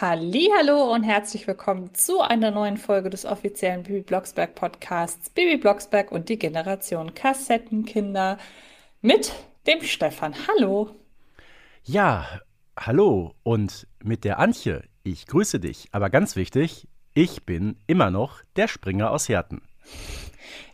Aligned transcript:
Hallo 0.00 0.94
und 0.94 1.02
herzlich 1.02 1.48
willkommen 1.48 1.92
zu 1.92 2.20
einer 2.20 2.52
neuen 2.52 2.76
Folge 2.76 3.10
des 3.10 3.24
offiziellen 3.26 3.82
Bibi 3.82 4.02
Blocksberg 4.02 4.54
Podcasts 4.54 5.28
Bibi 5.30 5.56
Blocksberg 5.56 6.12
und 6.12 6.28
die 6.28 6.38
Generation 6.38 7.14
Kassettenkinder 7.14 8.38
mit 9.00 9.32
dem 9.66 9.82
Stefan. 9.82 10.36
Hallo. 10.46 10.90
Ja, 11.82 12.28
hallo 12.78 13.34
und 13.42 13.88
mit 14.00 14.22
der 14.22 14.38
Antje. 14.38 14.84
Ich 15.02 15.26
grüße 15.26 15.58
dich, 15.58 15.88
aber 15.90 16.10
ganz 16.10 16.36
wichtig, 16.36 16.86
ich 17.12 17.44
bin 17.44 17.74
immer 17.88 18.12
noch 18.12 18.42
der 18.54 18.68
Springer 18.68 19.10
aus 19.10 19.28
Herten. 19.28 19.62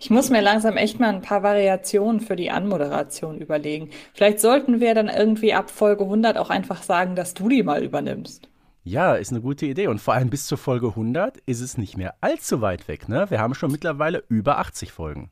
Ich 0.00 0.10
muss 0.10 0.28
mir 0.28 0.42
langsam 0.42 0.76
echt 0.76 1.00
mal 1.00 1.08
ein 1.08 1.22
paar 1.22 1.42
Variationen 1.42 2.20
für 2.20 2.36
die 2.36 2.50
Anmoderation 2.50 3.38
überlegen. 3.38 3.88
Vielleicht 4.12 4.40
sollten 4.40 4.80
wir 4.80 4.94
dann 4.94 5.08
irgendwie 5.08 5.54
ab 5.54 5.70
Folge 5.70 6.04
100 6.04 6.36
auch 6.36 6.50
einfach 6.50 6.82
sagen, 6.82 7.16
dass 7.16 7.32
du 7.32 7.48
die 7.48 7.62
mal 7.62 7.82
übernimmst. 7.82 8.50
Ja, 8.86 9.14
ist 9.14 9.32
eine 9.32 9.40
gute 9.40 9.64
Idee. 9.64 9.86
Und 9.86 9.98
vor 9.98 10.12
allem 10.12 10.28
bis 10.28 10.46
zur 10.46 10.58
Folge 10.58 10.88
100 10.88 11.38
ist 11.46 11.62
es 11.62 11.78
nicht 11.78 11.96
mehr 11.96 12.14
allzu 12.20 12.60
weit 12.60 12.86
weg. 12.86 13.08
Ne? 13.08 13.26
Wir 13.30 13.40
haben 13.40 13.54
schon 13.54 13.72
mittlerweile 13.72 14.22
über 14.28 14.58
80 14.58 14.92
Folgen. 14.92 15.30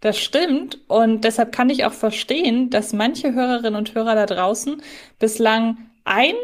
Das 0.00 0.18
stimmt. 0.18 0.78
Und 0.88 1.24
deshalb 1.24 1.52
kann 1.52 1.68
ich 1.68 1.84
auch 1.84 1.92
verstehen, 1.92 2.70
dass 2.70 2.94
manche 2.94 3.34
Hörerinnen 3.34 3.76
und 3.76 3.94
Hörer 3.94 4.14
da 4.14 4.24
draußen 4.24 4.80
bislang 5.18 5.76
ein 6.04 6.34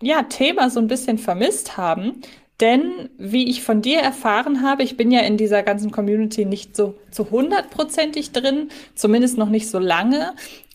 ja, 0.00 0.22
Thema 0.22 0.70
so 0.70 0.80
ein 0.80 0.88
bisschen 0.88 1.18
vermisst 1.18 1.76
haben. 1.76 2.22
Denn 2.60 3.10
wie 3.18 3.50
ich 3.50 3.62
von 3.62 3.82
dir 3.82 3.98
erfahren 3.98 4.62
habe, 4.62 4.84
ich 4.84 4.96
bin 4.96 5.10
ja 5.10 5.20
in 5.20 5.36
dieser 5.36 5.62
ganzen 5.62 5.90
Community 5.90 6.44
nicht 6.46 6.74
so 6.74 6.94
zu 7.10 7.30
hundertprozentig 7.30 8.32
drin, 8.32 8.70
zumindest 8.94 9.36
noch 9.36 9.48
nicht 9.48 9.68
so 9.68 9.78
lange. 9.78 10.32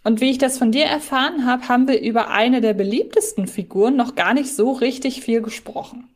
Und 0.08 0.22
wie 0.22 0.32
ich 0.32 0.38
das 0.38 0.58
von 0.58 0.72
dir 0.72 0.86
erfahren 0.86 1.46
habe, 1.46 1.68
haben 1.68 1.88
wir 1.88 2.02
über 2.02 2.30
eine 2.30 2.62
der 2.62 2.74
beliebtesten 2.74 3.46
Figuren 3.46 3.98
noch 3.98 4.16
gar 4.16 4.34
nicht 4.34 4.56
so 4.56 4.72
richtig 4.72 5.22
viel 5.22 5.42
gesprochen. 5.42 6.08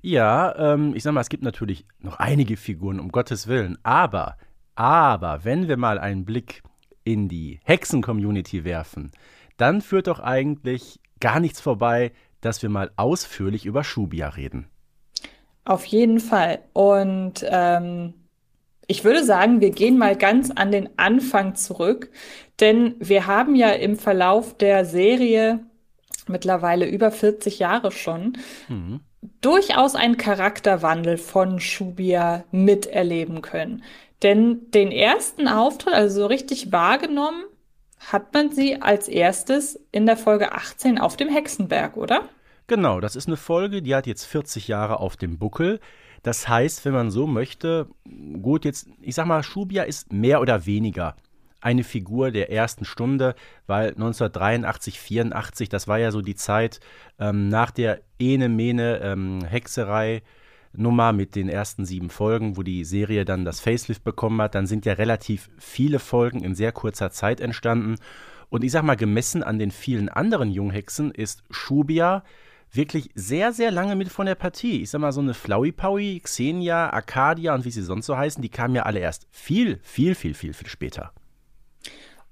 Ja, 0.00 0.54
ähm, 0.56 0.94
ich 0.94 1.02
sag 1.02 1.12
mal, 1.12 1.20
es 1.20 1.28
gibt 1.28 1.42
natürlich 1.42 1.84
noch 1.98 2.20
einige 2.20 2.56
Figuren, 2.56 3.00
um 3.00 3.10
Gottes 3.10 3.48
Willen. 3.48 3.78
Aber, 3.82 4.36
aber, 4.76 5.40
wenn 5.42 5.66
wir 5.66 5.76
mal 5.76 5.98
einen 5.98 6.24
Blick 6.24 6.62
in 7.02 7.28
die 7.28 7.58
Hexen-Community 7.64 8.62
werfen, 8.62 9.10
dann 9.56 9.80
führt 9.80 10.06
doch 10.06 10.20
eigentlich 10.20 11.00
gar 11.18 11.40
nichts 11.40 11.60
vorbei 11.60 12.12
dass 12.40 12.62
wir 12.62 12.68
mal 12.68 12.90
ausführlich 12.96 13.66
über 13.66 13.84
Schubia 13.84 14.28
reden. 14.28 14.68
Auf 15.64 15.84
jeden 15.84 16.20
Fall. 16.20 16.60
Und 16.72 17.44
ähm, 17.48 18.14
ich 18.88 19.04
würde 19.04 19.22
sagen, 19.22 19.60
wir 19.60 19.70
gehen 19.70 19.98
mal 19.98 20.16
ganz 20.16 20.50
an 20.50 20.72
den 20.72 20.88
Anfang 20.98 21.54
zurück, 21.54 22.10
denn 22.58 22.96
wir 22.98 23.26
haben 23.26 23.54
ja 23.54 23.68
im 23.68 23.96
Verlauf 23.96 24.56
der 24.56 24.84
Serie 24.84 25.60
mittlerweile 26.26 26.86
über 26.86 27.10
40 27.10 27.58
Jahre 27.58 27.92
schon 27.92 28.38
mhm. 28.68 29.00
durchaus 29.40 29.94
einen 29.94 30.16
Charakterwandel 30.16 31.18
von 31.18 31.60
Schubia 31.60 32.44
miterleben 32.50 33.42
können. 33.42 33.84
Denn 34.22 34.70
den 34.72 34.90
ersten 34.90 35.48
Auftritt, 35.48 35.94
also 35.94 36.22
so 36.22 36.26
richtig 36.26 36.72
wahrgenommen, 36.72 37.44
hat 37.98 38.32
man 38.32 38.50
sie 38.50 38.80
als 38.80 39.06
erstes 39.08 39.78
in 39.92 40.06
der 40.06 40.16
Folge 40.16 40.52
18 40.52 40.98
auf 40.98 41.16
dem 41.16 41.28
Hexenberg, 41.28 41.96
oder? 41.96 42.28
Genau, 42.68 43.00
das 43.00 43.16
ist 43.16 43.28
eine 43.28 43.38
Folge, 43.38 43.80
die 43.80 43.94
hat 43.94 44.06
jetzt 44.06 44.24
40 44.26 44.68
Jahre 44.68 45.00
auf 45.00 45.16
dem 45.16 45.38
Buckel. 45.38 45.80
Das 46.22 46.48
heißt, 46.48 46.84
wenn 46.84 46.92
man 46.92 47.10
so 47.10 47.26
möchte, 47.26 47.88
gut, 48.42 48.66
jetzt, 48.66 48.88
ich 49.00 49.14
sag 49.14 49.26
mal, 49.26 49.42
Schubia 49.42 49.84
ist 49.84 50.12
mehr 50.12 50.42
oder 50.42 50.66
weniger 50.66 51.16
eine 51.62 51.82
Figur 51.82 52.30
der 52.30 52.52
ersten 52.52 52.84
Stunde, 52.84 53.34
weil 53.66 53.88
1983, 53.92 55.00
84, 55.00 55.70
das 55.70 55.88
war 55.88 55.98
ja 55.98 56.10
so 56.10 56.20
die 56.20 56.34
Zeit 56.34 56.80
ähm, 57.18 57.48
nach 57.48 57.70
der 57.70 58.02
Ene 58.18 58.50
Mene 58.50 59.00
ähm, 59.02 59.38
mit 61.16 61.34
den 61.36 61.48
ersten 61.48 61.86
sieben 61.86 62.10
Folgen, 62.10 62.58
wo 62.58 62.62
die 62.62 62.84
Serie 62.84 63.24
dann 63.24 63.46
das 63.46 63.60
Facelift 63.60 64.04
bekommen 64.04 64.42
hat, 64.42 64.54
dann 64.54 64.66
sind 64.66 64.84
ja 64.84 64.92
relativ 64.92 65.48
viele 65.56 65.98
Folgen 65.98 66.44
in 66.44 66.54
sehr 66.54 66.72
kurzer 66.72 67.10
Zeit 67.10 67.40
entstanden. 67.40 67.96
Und 68.50 68.62
ich 68.62 68.72
sag 68.72 68.82
mal, 68.82 68.96
gemessen 68.96 69.42
an 69.42 69.58
den 69.58 69.70
vielen 69.70 70.10
anderen 70.10 70.50
Junghexen 70.50 71.10
ist 71.12 71.42
Shubia 71.50 72.22
wirklich 72.72 73.10
sehr, 73.14 73.52
sehr 73.52 73.70
lange 73.70 73.96
mit 73.96 74.08
von 74.08 74.26
der 74.26 74.34
Partie. 74.34 74.82
Ich 74.82 74.90
sag 74.90 75.00
mal, 75.00 75.12
so 75.12 75.20
eine 75.20 75.34
Flowey-Powy, 75.34 76.20
Xenia, 76.20 76.90
Arcadia 76.90 77.54
und 77.54 77.64
wie 77.64 77.70
sie 77.70 77.82
sonst 77.82 78.06
so 78.06 78.16
heißen, 78.16 78.42
die 78.42 78.48
kamen 78.48 78.74
ja 78.74 78.82
alle 78.82 79.00
erst 79.00 79.26
viel, 79.30 79.78
viel, 79.82 80.14
viel, 80.14 80.34
viel, 80.34 80.52
viel 80.52 80.68
später. 80.68 81.12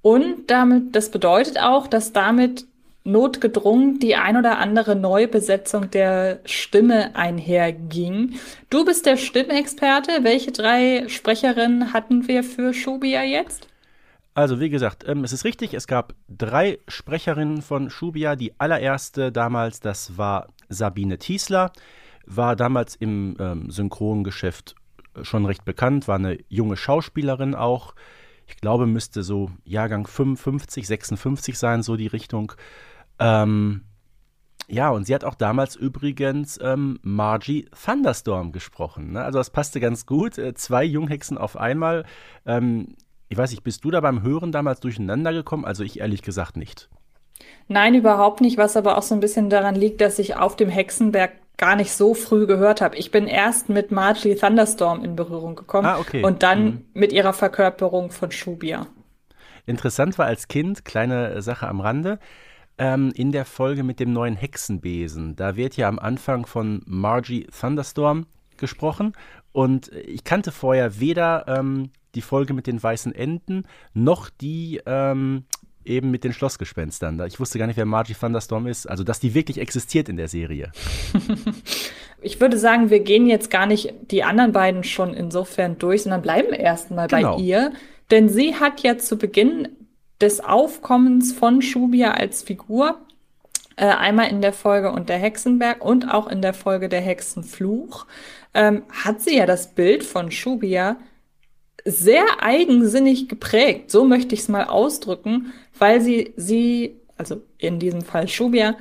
Und 0.02 0.50
damit, 0.50 0.94
das 0.94 1.10
bedeutet 1.10 1.58
auch, 1.58 1.86
dass 1.86 2.12
damit 2.12 2.66
notgedrungen 3.06 3.98
die 3.98 4.16
ein 4.16 4.36
oder 4.36 4.58
andere 4.58 4.96
Neubesetzung 4.96 5.90
der 5.90 6.40
Stimme 6.44 7.14
einherging. 7.14 8.34
Du 8.68 8.84
bist 8.84 9.06
der 9.06 9.16
Stimmexperte. 9.16 10.22
Welche 10.22 10.52
drei 10.52 11.08
Sprecherinnen 11.08 11.92
hatten 11.92 12.28
wir 12.28 12.42
für 12.42 12.74
Shubia 12.74 13.22
jetzt? 13.22 13.68
Also 14.36 14.60
wie 14.60 14.68
gesagt, 14.68 15.08
ähm, 15.08 15.24
es 15.24 15.32
ist 15.32 15.46
richtig, 15.46 15.72
es 15.72 15.86
gab 15.86 16.14
drei 16.28 16.78
Sprecherinnen 16.88 17.62
von 17.62 17.88
Shubia. 17.88 18.36
Die 18.36 18.60
allererste 18.60 19.32
damals, 19.32 19.80
das 19.80 20.18
war 20.18 20.48
Sabine 20.68 21.16
Tiesler, 21.16 21.72
war 22.26 22.54
damals 22.54 22.96
im 22.96 23.38
ähm, 23.40 23.70
Synchrongeschäft 23.70 24.74
schon 25.22 25.46
recht 25.46 25.64
bekannt, 25.64 26.06
war 26.06 26.16
eine 26.16 26.36
junge 26.48 26.76
Schauspielerin 26.76 27.54
auch. 27.54 27.94
Ich 28.46 28.58
glaube, 28.58 28.86
müsste 28.86 29.22
so 29.22 29.52
Jahrgang 29.64 30.06
55, 30.06 30.86
56 30.86 31.56
sein, 31.56 31.82
so 31.82 31.96
die 31.96 32.06
Richtung. 32.06 32.52
Ähm, 33.18 33.84
ja, 34.68 34.90
und 34.90 35.06
sie 35.06 35.14
hat 35.14 35.24
auch 35.24 35.34
damals 35.34 35.76
übrigens 35.76 36.58
ähm, 36.60 36.98
Margie 37.00 37.70
Thunderstorm 37.70 38.52
gesprochen. 38.52 39.12
Ne? 39.12 39.22
Also 39.22 39.38
das 39.38 39.48
passte 39.48 39.80
ganz 39.80 40.04
gut. 40.04 40.36
Äh, 40.36 40.52
zwei 40.52 40.84
Junghexen 40.84 41.38
auf 41.38 41.56
einmal. 41.56 42.04
Ähm, 42.44 42.96
ich 43.28 43.36
weiß 43.36 43.50
nicht, 43.50 43.64
bist 43.64 43.84
du 43.84 43.90
da 43.90 44.00
beim 44.00 44.22
Hören 44.22 44.52
damals 44.52 44.80
durcheinander 44.80 45.32
gekommen? 45.32 45.64
Also 45.64 45.84
ich 45.84 46.00
ehrlich 46.00 46.22
gesagt 46.22 46.56
nicht. 46.56 46.88
Nein, 47.68 47.94
überhaupt 47.94 48.40
nicht, 48.40 48.58
was 48.58 48.76
aber 48.76 48.96
auch 48.96 49.02
so 49.02 49.14
ein 49.14 49.20
bisschen 49.20 49.50
daran 49.50 49.74
liegt, 49.74 50.00
dass 50.00 50.18
ich 50.18 50.36
auf 50.36 50.56
dem 50.56 50.68
Hexenberg 50.68 51.32
gar 51.56 51.76
nicht 51.76 51.92
so 51.92 52.14
früh 52.14 52.46
gehört 52.46 52.80
habe. 52.80 52.96
Ich 52.96 53.10
bin 53.10 53.26
erst 53.26 53.68
mit 53.68 53.90
Margie 53.90 54.34
Thunderstorm 54.34 55.02
in 55.04 55.16
Berührung 55.16 55.56
gekommen 55.56 55.86
ah, 55.86 55.98
okay. 55.98 56.22
und 56.22 56.42
dann 56.42 56.64
mhm. 56.64 56.84
mit 56.94 57.12
ihrer 57.12 57.32
Verkörperung 57.32 58.10
von 58.10 58.30
Shubia. 58.30 58.86
Interessant 59.64 60.18
war 60.18 60.26
als 60.26 60.48
Kind, 60.48 60.84
kleine 60.84 61.42
Sache 61.42 61.66
am 61.66 61.80
Rande, 61.80 62.18
ähm, 62.78 63.10
in 63.14 63.32
der 63.32 63.44
Folge 63.44 63.82
mit 63.82 64.00
dem 64.00 64.12
neuen 64.12 64.36
Hexenbesen. 64.36 65.34
Da 65.34 65.56
wird 65.56 65.76
ja 65.76 65.88
am 65.88 65.98
Anfang 65.98 66.46
von 66.46 66.82
Margie 66.86 67.46
Thunderstorm 67.46 68.26
gesprochen. 68.58 69.14
Und 69.52 69.88
ich 69.92 70.24
kannte 70.24 70.52
vorher 70.52 71.00
weder 71.00 71.46
ähm, 71.48 71.90
die 72.16 72.22
Folge 72.22 72.54
mit 72.54 72.66
den 72.66 72.82
weißen 72.82 73.14
Enten 73.14 73.64
noch 73.94 74.28
die 74.28 74.80
ähm, 74.86 75.44
eben 75.86 76.10
mit 76.10 76.24
den 76.24 76.32
Schlossgespenstern. 76.32 77.22
Ich 77.26 77.40
wusste 77.40 77.58
gar 77.58 77.66
nicht, 77.66 77.76
wer 77.76 77.86
Margie 77.86 78.14
Thunderstorm 78.14 78.66
ist. 78.66 78.88
Also, 78.88 79.04
dass 79.04 79.20
die 79.20 79.34
wirklich 79.34 79.58
existiert 79.58 80.08
in 80.08 80.16
der 80.16 80.28
Serie. 80.28 80.72
ich 82.20 82.40
würde 82.40 82.58
sagen, 82.58 82.90
wir 82.90 83.00
gehen 83.00 83.26
jetzt 83.26 83.50
gar 83.50 83.66
nicht 83.66 83.94
die 84.10 84.24
anderen 84.24 84.52
beiden 84.52 84.84
schon 84.84 85.14
insofern 85.14 85.78
durch, 85.78 86.02
sondern 86.02 86.22
bleiben 86.22 86.52
erstmal 86.52 87.08
genau. 87.08 87.36
bei 87.36 87.42
ihr. 87.42 87.72
Denn 88.10 88.28
sie 88.28 88.54
hat 88.54 88.80
ja 88.80 88.98
zu 88.98 89.16
Beginn 89.16 89.68
des 90.20 90.40
Aufkommens 90.40 91.32
von 91.32 91.62
Shubia 91.62 92.12
als 92.12 92.42
Figur, 92.42 92.98
äh, 93.76 93.86
einmal 93.86 94.30
in 94.30 94.40
der 94.40 94.52
Folge 94.52 94.90
und 94.90 95.08
der 95.08 95.18
Hexenberg 95.18 95.84
und 95.84 96.08
auch 96.12 96.28
in 96.28 96.40
der 96.40 96.54
Folge 96.54 96.88
der 96.88 97.00
Hexenfluch, 97.00 98.06
ähm, 98.54 98.82
hat 98.90 99.20
sie 99.20 99.36
ja 99.36 99.44
das 99.44 99.74
Bild 99.74 100.02
von 100.02 100.30
Shubia 100.30 100.96
sehr 101.86 102.24
eigensinnig 102.40 103.28
geprägt. 103.28 103.90
So 103.90 104.04
möchte 104.04 104.34
ich 104.34 104.40
es 104.40 104.48
mal 104.48 104.64
ausdrücken, 104.64 105.52
weil 105.78 106.00
sie 106.00 106.34
sie, 106.36 107.00
also 107.16 107.40
in 107.58 107.78
diesem 107.78 108.02
Fall 108.02 108.28
Shubia, 108.28 108.76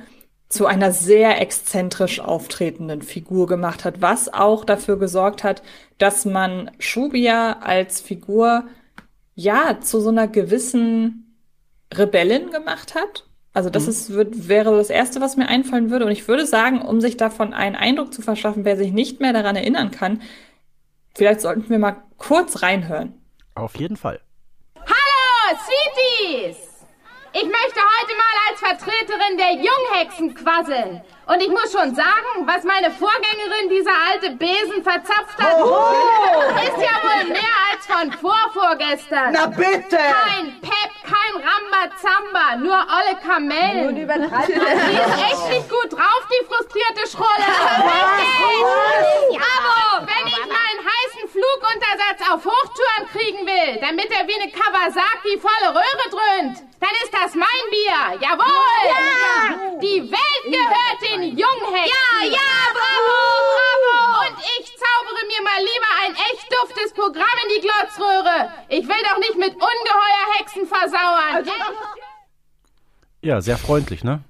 zu 0.48 0.66
einer 0.66 0.92
sehr 0.92 1.40
exzentrisch 1.40 2.20
auftretenden 2.20 3.02
Figur 3.02 3.46
gemacht 3.46 3.84
hat, 3.84 4.00
was 4.00 4.32
auch 4.32 4.64
dafür 4.64 4.98
gesorgt 4.98 5.42
hat, 5.42 5.62
dass 5.98 6.24
man 6.24 6.70
Shubia 6.78 7.58
als 7.60 8.00
Figur 8.00 8.64
ja 9.34 9.80
zu 9.80 10.00
so 10.00 10.10
einer 10.10 10.28
gewissen 10.28 11.36
Rebellin 11.92 12.50
gemacht 12.50 12.94
hat. 12.94 13.24
Also 13.52 13.70
das 13.70 13.84
mhm. 13.84 13.88
ist, 13.88 14.12
wird, 14.12 14.48
wäre 14.48 14.76
das 14.76 14.90
Erste, 14.90 15.20
was 15.20 15.36
mir 15.36 15.48
einfallen 15.48 15.90
würde. 15.90 16.04
Und 16.04 16.12
ich 16.12 16.28
würde 16.28 16.46
sagen, 16.46 16.82
um 16.82 17.00
sich 17.00 17.16
davon 17.16 17.52
einen 17.52 17.74
Eindruck 17.74 18.12
zu 18.12 18.22
verschaffen, 18.22 18.64
wer 18.64 18.76
sich 18.76 18.92
nicht 18.92 19.20
mehr 19.20 19.32
daran 19.32 19.56
erinnern 19.56 19.90
kann, 19.90 20.20
vielleicht 21.16 21.40
sollten 21.40 21.68
wir 21.68 21.78
mal 21.78 21.96
kurz 22.18 22.62
reinhören. 22.62 23.20
Auf 23.54 23.76
jeden 23.76 23.96
Fall. 23.96 24.20
Hallo, 24.76 25.58
Sweeties! 25.64 26.65
Ich 27.38 27.44
möchte 27.44 27.80
heute 27.80 28.14
mal 28.16 28.34
als 28.48 28.60
Vertreterin 28.60 29.36
der 29.36 29.52
Junghexen 29.60 30.34
quasseln. 30.34 31.02
Und 31.26 31.42
ich 31.42 31.50
muss 31.50 31.70
schon 31.70 31.94
sagen, 31.94 32.46
was 32.46 32.64
meine 32.64 32.90
Vorgängerin, 32.90 33.68
dieser 33.68 33.92
alte 34.10 34.30
Besen, 34.30 34.82
verzapft 34.82 35.36
hat, 35.36 35.60
oh. 35.60 36.46
ist 36.64 36.80
ja 36.80 36.96
wohl 37.04 37.28
mehr 37.28 37.56
als 37.68 37.84
von 37.84 38.10
vorvorgestern. 38.12 39.32
Na 39.32 39.48
bitte! 39.48 39.98
Kein 39.98 40.58
Pep, 40.62 40.92
kein 41.04 41.34
Rambazamba, 41.44 42.56
nur 42.56 42.72
olle 42.72 43.16
Kamellen. 43.20 43.84
Nun 43.84 43.96
übertreibt 43.98 44.48
Die 44.48 44.52
ist 44.54 45.20
echt 45.20 45.48
nicht 45.50 45.68
gut 45.68 45.92
drauf, 45.92 46.22
die 46.32 46.42
frustrierte 46.46 47.06
Schrulle. 47.06 47.52
Aber 49.36 50.06
wenn 50.08 50.26
ich 50.26 50.40
meinen 50.40 50.80
heißen 50.88 51.28
Fluguntersatz 51.28 52.32
auf 52.32 52.46
Hochtouren 52.46 53.04
kriegen 53.12 53.44
will, 53.44 53.78
damit 53.82 54.10
er 54.10 54.26
wie 54.26 54.40
eine 54.40 54.50
Kawasaki 54.50 55.38
volle 55.38 55.74
Röhre 55.74 56.08
dröhnt, 56.08 56.62
dann 56.86 56.94
ist 57.02 57.12
das 57.12 57.34
mein 57.34 57.64
Bier. 57.70 58.20
Jawohl! 58.20 58.82
Ja! 58.86 59.80
Die 59.80 60.02
Welt 60.02 60.44
gehört 60.44 60.98
den 61.02 61.22
Junghexen. 61.36 61.90
Ja, 61.90 62.28
ja, 62.30 62.52
bravo! 62.72 63.18
Bravo! 63.56 64.28
Und 64.28 64.38
ich 64.58 64.66
zaubere 64.76 65.22
mir 65.26 65.42
mal 65.42 65.58
lieber 65.58 65.90
ein 66.04 66.14
echt 66.14 66.46
duftes 66.52 66.92
Programm 66.92 67.36
in 67.44 67.54
die 67.56 67.66
Glotzröhre. 67.66 68.52
Ich 68.68 68.86
will 68.86 69.02
doch 69.10 69.18
nicht 69.18 69.36
mit 69.36 69.54
Ungeheuerhexen 69.54 70.66
versauern. 70.66 71.46
Ja, 73.22 73.40
sehr 73.40 73.58
freundlich, 73.58 74.04
ne? 74.04 74.20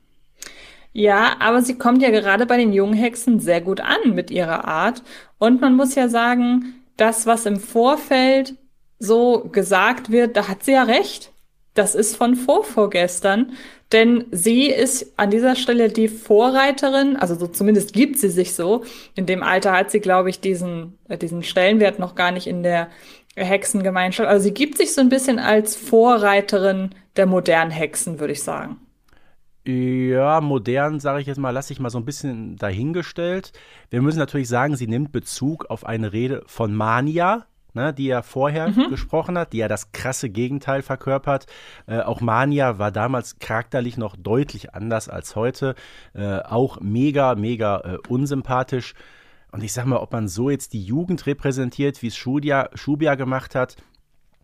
Ja, 0.92 1.36
aber 1.40 1.60
sie 1.60 1.76
kommt 1.76 2.00
ja 2.00 2.08
gerade 2.08 2.46
bei 2.46 2.56
den 2.56 2.72
Junghexen 2.72 3.38
sehr 3.38 3.60
gut 3.60 3.80
an 3.80 4.14
mit 4.14 4.30
ihrer 4.30 4.64
Art. 4.64 5.02
Und 5.38 5.60
man 5.60 5.74
muss 5.76 5.94
ja 5.94 6.08
sagen, 6.08 6.82
das, 6.96 7.26
was 7.26 7.44
im 7.44 7.60
Vorfeld 7.60 8.54
so 8.98 9.40
gesagt 9.52 10.10
wird, 10.10 10.38
da 10.38 10.48
hat 10.48 10.64
sie 10.64 10.72
ja 10.72 10.84
recht. 10.84 11.32
Das 11.76 11.94
ist 11.94 12.16
von 12.16 12.34
vorvorgestern, 12.34 13.52
denn 13.92 14.24
sie 14.30 14.66
ist 14.70 15.12
an 15.18 15.30
dieser 15.30 15.54
Stelle 15.54 15.90
die 15.90 16.08
Vorreiterin, 16.08 17.16
also 17.16 17.34
so 17.34 17.46
zumindest 17.46 17.92
gibt 17.92 18.18
sie 18.18 18.30
sich 18.30 18.54
so. 18.54 18.82
In 19.14 19.26
dem 19.26 19.42
Alter 19.42 19.72
hat 19.72 19.90
sie, 19.90 20.00
glaube 20.00 20.30
ich, 20.30 20.40
diesen, 20.40 20.98
äh, 21.08 21.18
diesen 21.18 21.42
Stellenwert 21.42 21.98
noch 21.98 22.14
gar 22.14 22.32
nicht 22.32 22.46
in 22.46 22.62
der 22.62 22.88
Hexengemeinschaft. 23.36 24.26
Also 24.28 24.44
sie 24.44 24.54
gibt 24.54 24.78
sich 24.78 24.94
so 24.94 25.02
ein 25.02 25.10
bisschen 25.10 25.38
als 25.38 25.76
Vorreiterin 25.76 26.94
der 27.16 27.26
modernen 27.26 27.70
Hexen, 27.70 28.18
würde 28.20 28.32
ich 28.32 28.42
sagen. 28.42 28.80
Ja, 29.66 30.40
modern, 30.40 30.98
sage 30.98 31.20
ich 31.20 31.26
jetzt 31.26 31.38
mal, 31.38 31.50
lasse 31.50 31.74
ich 31.74 31.80
mal 31.80 31.90
so 31.90 31.98
ein 31.98 32.06
bisschen 32.06 32.56
dahingestellt. 32.56 33.52
Wir 33.90 34.00
müssen 34.00 34.18
natürlich 34.18 34.48
sagen, 34.48 34.76
sie 34.76 34.86
nimmt 34.86 35.12
Bezug 35.12 35.66
auf 35.66 35.84
eine 35.84 36.14
Rede 36.14 36.42
von 36.46 36.74
Mania, 36.74 37.46
ne, 37.76 37.94
die 37.94 38.08
er 38.08 38.24
vorher 38.24 38.68
mhm. 38.68 38.90
gesprochen 38.90 39.38
hat, 39.38 39.52
die 39.52 39.58
ja 39.58 39.68
das 39.68 39.92
krasse 39.92 40.28
Gegenteil 40.28 40.82
verkörpert. 40.82 41.46
Äh, 41.86 42.00
auch 42.00 42.20
Mania 42.20 42.78
war 42.80 42.90
damals 42.90 43.38
charakterlich 43.38 43.96
noch 43.96 44.16
deutlich 44.16 44.74
anders 44.74 45.08
als 45.08 45.36
heute. 45.36 45.76
Äh, 46.14 46.40
auch 46.40 46.80
mega, 46.80 47.36
mega 47.36 47.78
äh, 47.80 47.98
unsympathisch. 48.08 48.94
Und 49.52 49.62
ich 49.62 49.72
sag 49.72 49.86
mal, 49.86 49.98
ob 49.98 50.12
man 50.12 50.26
so 50.26 50.50
jetzt 50.50 50.72
die 50.72 50.82
Jugend 50.82 51.26
repräsentiert, 51.26 52.02
wie 52.02 52.08
es 52.08 52.16
Schubia, 52.16 52.68
Schubia 52.74 53.14
gemacht 53.14 53.54
hat, 53.54 53.76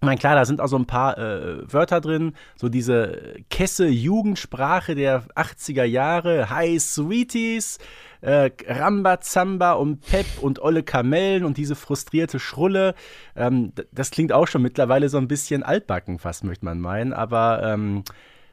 ich 0.03 0.07
meine, 0.07 0.19
klar, 0.19 0.35
da 0.35 0.45
sind 0.45 0.61
auch 0.61 0.67
so 0.67 0.77
ein 0.77 0.87
paar 0.87 1.17
äh, 1.17 1.73
Wörter 1.73 2.01
drin, 2.01 2.35
so 2.57 2.69
diese 2.69 3.37
Kesse 3.51 3.87
Jugendsprache 3.87 4.97
der 4.97 5.23
80er 5.37 5.85
Jahre, 5.85 6.51
Hi 6.51 6.77
Sweeties, 6.81 7.79
äh, 8.23 8.51
Rambazamba 8.67 9.73
und 9.73 10.01
Pep 10.01 10.27
und 10.41 10.61
olle 10.61 10.83
Kamellen 10.83 11.45
und 11.45 11.59
diese 11.59 11.75
frustrierte 11.75 12.39
Schrulle. 12.39 12.95
Ähm, 13.37 13.73
das 13.93 14.11
klingt 14.11 14.33
auch 14.33 14.49
schon 14.49 14.63
mittlerweile 14.63 15.09
so 15.09 15.19
ein 15.19 15.29
bisschen 15.29 15.63
altbacken, 15.63 16.19
fast 16.19 16.45
möchte 16.45 16.65
man 16.65 16.81
meinen, 16.81 17.13
aber 17.13 17.63
ähm, 17.63 18.05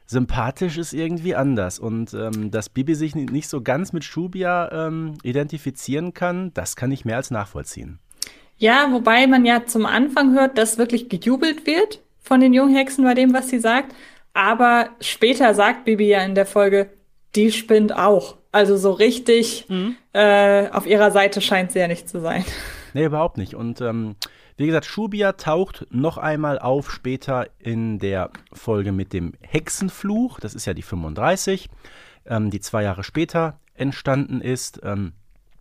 sympathisch 0.06 0.76
ist 0.76 0.92
irgendwie 0.92 1.36
anders. 1.36 1.78
Und 1.78 2.12
ähm, 2.14 2.50
dass 2.50 2.68
Bibi 2.68 2.94
sich 2.94 3.14
nicht 3.14 3.48
so 3.48 3.62
ganz 3.62 3.92
mit 3.92 4.04
Shubia 4.04 4.70
ähm, 4.72 5.14
identifizieren 5.22 6.12
kann, 6.12 6.52
das 6.52 6.76
kann 6.76 6.90
ich 6.90 7.04
mehr 7.04 7.16
als 7.16 7.30
nachvollziehen. 7.30 8.00
Ja, 8.58 8.88
wobei 8.90 9.26
man 9.26 9.46
ja 9.46 9.64
zum 9.64 9.86
Anfang 9.86 10.34
hört, 10.34 10.58
dass 10.58 10.76
wirklich 10.76 11.08
gejubelt 11.08 11.66
wird 11.66 12.02
von 12.20 12.40
den 12.40 12.52
Junghexen 12.52 13.04
bei 13.04 13.14
dem, 13.14 13.32
was 13.32 13.48
sie 13.48 13.60
sagt. 13.60 13.94
Aber 14.34 14.90
später 15.00 15.54
sagt 15.54 15.84
Bibi 15.84 16.08
ja 16.08 16.22
in 16.22 16.34
der 16.34 16.46
Folge, 16.46 16.90
die 17.34 17.52
spinnt 17.52 17.96
auch. 17.96 18.36
Also 18.52 18.76
so 18.76 18.92
richtig 18.92 19.66
mhm. 19.68 19.96
äh, 20.12 20.68
auf 20.70 20.86
ihrer 20.86 21.10
Seite 21.10 21.40
scheint 21.40 21.72
sie 21.72 21.78
ja 21.78 21.88
nicht 21.88 22.08
zu 22.08 22.20
sein. 22.20 22.44
Nee, 22.92 23.04
überhaupt 23.04 23.38
nicht. 23.38 23.54
Und 23.54 23.80
ähm, 23.80 24.16
wie 24.56 24.66
gesagt, 24.66 24.84
Shubia 24.84 25.34
taucht 25.34 25.86
noch 25.90 26.18
einmal 26.18 26.58
auf 26.58 26.90
später 26.90 27.46
in 27.60 28.00
der 28.00 28.30
Folge 28.52 28.90
mit 28.90 29.12
dem 29.12 29.34
Hexenfluch. 29.40 30.40
Das 30.40 30.54
ist 30.54 30.66
ja 30.66 30.74
die 30.74 30.82
35, 30.82 31.68
ähm, 32.26 32.50
die 32.50 32.58
zwei 32.58 32.82
Jahre 32.82 33.04
später 33.04 33.60
entstanden 33.74 34.40
ist. 34.40 34.80
Ähm, 34.82 35.12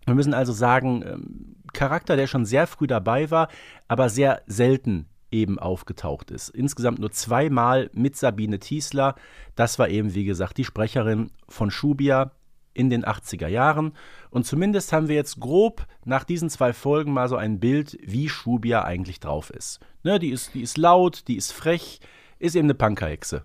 wir 0.06 0.16
müssen 0.16 0.34
also 0.34 0.54
sagen, 0.54 1.04
ähm, 1.06 1.56
Charakter, 1.72 2.16
der 2.16 2.26
schon 2.26 2.46
sehr 2.46 2.66
früh 2.66 2.88
dabei 2.88 3.30
war, 3.30 3.50
aber 3.88 4.10
sehr 4.10 4.42
selten 4.48 5.08
eben 5.32 5.60
aufgetaucht 5.60 6.32
ist. 6.32 6.50
Insgesamt 6.50 7.00
nur 7.00 7.12
zweimal 7.12 7.90
mit 7.94 8.16
Sabine 8.16 8.60
Tiesler. 8.60 9.16
Das 9.56 9.78
war 9.80 9.90
eben, 9.90 10.16
wie 10.16 10.26
gesagt, 10.26 10.58
die 10.58 10.66
Sprecherin 10.66 11.32
von 11.48 11.70
Schubia 11.70 12.32
in 12.80 12.90
den 12.90 13.04
80er 13.04 13.48
Jahren. 13.48 13.92
Und 14.30 14.46
zumindest 14.46 14.94
haben 14.94 15.10
wir 15.10 15.16
jetzt 15.16 15.42
grob 15.42 15.86
nach 16.06 16.24
diesen 16.24 16.50
zwei 16.50 16.72
Folgen 16.72 17.12
mal 17.12 17.28
so 17.28 17.36
ein 17.36 17.60
Bild, 17.60 17.98
wie 18.02 18.30
Schubia 18.30 18.86
eigentlich 18.86 19.20
drauf 19.20 19.50
ist. 19.50 19.82
Ne, 20.04 20.18
die 20.18 20.30
ist. 20.30 20.54
Die 20.54 20.62
ist 20.62 20.78
laut, 20.78 21.28
die 21.28 21.36
ist 21.36 21.52
frech, 21.52 22.00
ist 22.40 22.56
eben 22.56 22.68
eine 22.68 22.74
Punkerhexe. 22.74 23.44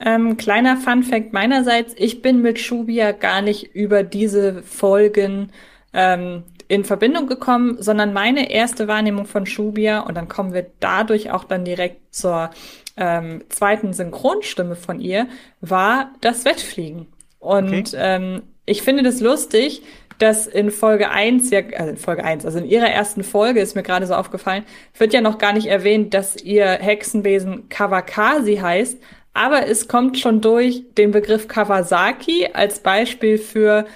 Ähm, 0.00 0.36
kleiner 0.36 0.76
Fun-Fact 0.76 1.32
meinerseits: 1.32 1.94
Ich 1.96 2.22
bin 2.22 2.42
mit 2.42 2.58
Shubia 2.58 3.12
gar 3.12 3.40
nicht 3.40 3.74
über 3.74 4.02
diese 4.02 4.64
Folgen 4.64 5.52
ähm, 5.92 6.42
in 6.66 6.82
Verbindung 6.82 7.28
gekommen, 7.28 7.76
sondern 7.80 8.12
meine 8.12 8.50
erste 8.50 8.88
Wahrnehmung 8.88 9.26
von 9.26 9.46
Shubia, 9.46 10.00
und 10.00 10.16
dann 10.16 10.26
kommen 10.26 10.52
wir 10.52 10.66
dadurch 10.80 11.30
auch 11.30 11.44
dann 11.44 11.64
direkt 11.64 12.12
zur 12.12 12.50
ähm, 12.96 13.44
zweiten 13.48 13.92
Synchronstimme 13.92 14.74
von 14.74 14.98
ihr, 14.98 15.28
war 15.60 16.10
das 16.20 16.44
Wettfliegen. 16.44 17.06
Und 17.44 17.68
okay. 17.68 17.96
ähm, 17.96 18.42
ich 18.66 18.82
finde 18.82 19.02
das 19.02 19.20
lustig, 19.20 19.82
dass 20.18 20.46
in 20.46 20.70
Folge 20.70 21.10
1, 21.10 21.50
ja, 21.50 21.60
also 21.76 21.90
in 21.90 21.96
Folge 21.96 22.24
1, 22.24 22.46
also 22.46 22.58
in 22.58 22.66
ihrer 22.66 22.88
ersten 22.88 23.24
Folge 23.24 23.60
ist 23.60 23.74
mir 23.74 23.82
gerade 23.82 24.06
so 24.06 24.14
aufgefallen, 24.14 24.64
wird 24.96 25.12
ja 25.12 25.20
noch 25.20 25.38
gar 25.38 25.52
nicht 25.52 25.66
erwähnt, 25.66 26.14
dass 26.14 26.36
ihr 26.42 26.66
Hexenwesen 26.66 27.68
Kawakasi 27.68 28.56
heißt, 28.56 28.98
aber 29.32 29.66
es 29.66 29.88
kommt 29.88 30.18
schon 30.18 30.40
durch 30.40 30.84
den 30.96 31.10
Begriff 31.10 31.48
Kawasaki 31.48 32.48
als 32.52 32.78
Beispiel 32.78 33.38
für, 33.38 33.86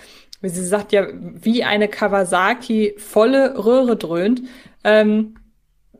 wie 0.41 0.49
sie 0.49 0.67
sagt 0.67 0.93
ja, 0.93 1.07
wie 1.13 1.63
eine 1.63 1.89
Kawasaki 1.89 2.95
volle 2.99 3.65
Röhre 3.65 3.97
dröhnt. 3.97 4.43
Ähm, 4.83 5.37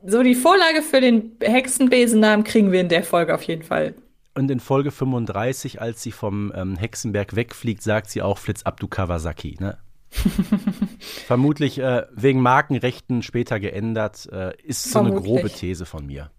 so 0.05 0.23
die 0.23 0.35
Vorlage 0.35 0.83
für 0.83 1.01
den 1.01 1.37
Hexenbesennamen 1.41 2.45
kriegen 2.45 2.73
wir 2.73 2.81
in 2.81 2.89
der 2.89 3.05
Folge 3.05 3.35
auf 3.35 3.43
jeden 3.45 3.63
Fall. 3.63 3.95
Und 4.39 4.53
in 4.53 4.61
Folge 4.61 4.93
35, 4.93 5.81
als 5.81 6.01
sie 6.01 6.13
vom 6.13 6.53
ähm, 6.55 6.77
Hexenberg 6.77 7.35
wegfliegt, 7.35 7.83
sagt 7.83 8.09
sie 8.09 8.23
auch 8.23 8.39
Flitz 8.39 8.63
Abdu 8.63 8.87
Kawasaki, 8.87 9.57
ne? 9.59 9.79
Vermutlich 11.27 11.81
äh, 11.81 12.07
wegen 12.13 12.41
Markenrechten 12.41 13.23
später 13.23 13.59
geändert, 13.59 14.29
äh, 14.31 14.53
ist 14.63 14.93
so 14.93 15.01
eine 15.01 15.13
grobe 15.13 15.51
These 15.51 15.87
von 15.87 16.07
mir. 16.07 16.31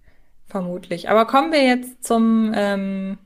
Vermutlich. 0.45 1.09
Aber 1.09 1.25
kommen 1.25 1.51
wir 1.51 1.61
jetzt 1.61 2.01
zum. 2.05 2.53
Ähm, 2.55 3.17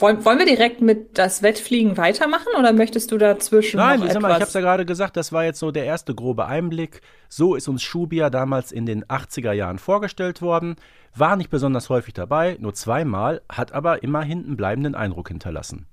wollen, 0.00 0.24
wollen 0.24 0.38
wir 0.38 0.46
direkt 0.46 0.80
mit 0.80 1.16
das 1.16 1.42
Wettfliegen 1.42 1.96
weitermachen 1.96 2.48
oder 2.58 2.72
möchtest 2.72 3.12
du 3.12 3.18
dazwischen? 3.18 3.76
Nein, 3.76 4.00
noch 4.00 4.06
ich, 4.06 4.10
etwas? 4.10 4.22
Mal, 4.22 4.28
ich 4.30 4.34
habe 4.34 4.44
es 4.44 4.54
ja 4.54 4.60
gerade 4.60 4.84
gesagt, 4.84 5.16
das 5.16 5.32
war 5.32 5.44
jetzt 5.44 5.60
so 5.60 5.70
der 5.70 5.84
erste 5.84 6.14
grobe 6.14 6.46
Einblick. 6.46 7.00
So 7.28 7.54
ist 7.54 7.68
uns 7.68 7.82
Schubia 7.82 8.30
damals 8.30 8.72
in 8.72 8.86
den 8.86 9.04
80er 9.04 9.52
Jahren 9.52 9.78
vorgestellt 9.78 10.42
worden. 10.42 10.76
War 11.14 11.36
nicht 11.36 11.50
besonders 11.50 11.88
häufig 11.88 12.14
dabei, 12.14 12.56
nur 12.60 12.74
zweimal, 12.74 13.42
hat 13.48 13.72
aber 13.72 14.02
immerhin 14.02 14.44
einen 14.44 14.56
bleibenden 14.56 14.94
Eindruck 14.94 15.28
hinterlassen. 15.28 15.86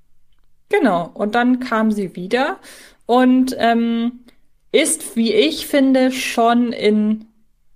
Genau, 0.70 1.12
und 1.14 1.36
dann 1.36 1.60
kam 1.60 1.92
sie 1.92 2.16
wieder 2.16 2.58
und 3.06 3.56
ähm, 3.60 4.22
ist, 4.72 5.16
wie 5.16 5.34
ich 5.34 5.68
finde, 5.68 6.12
schon 6.12 6.72
in 6.72 7.26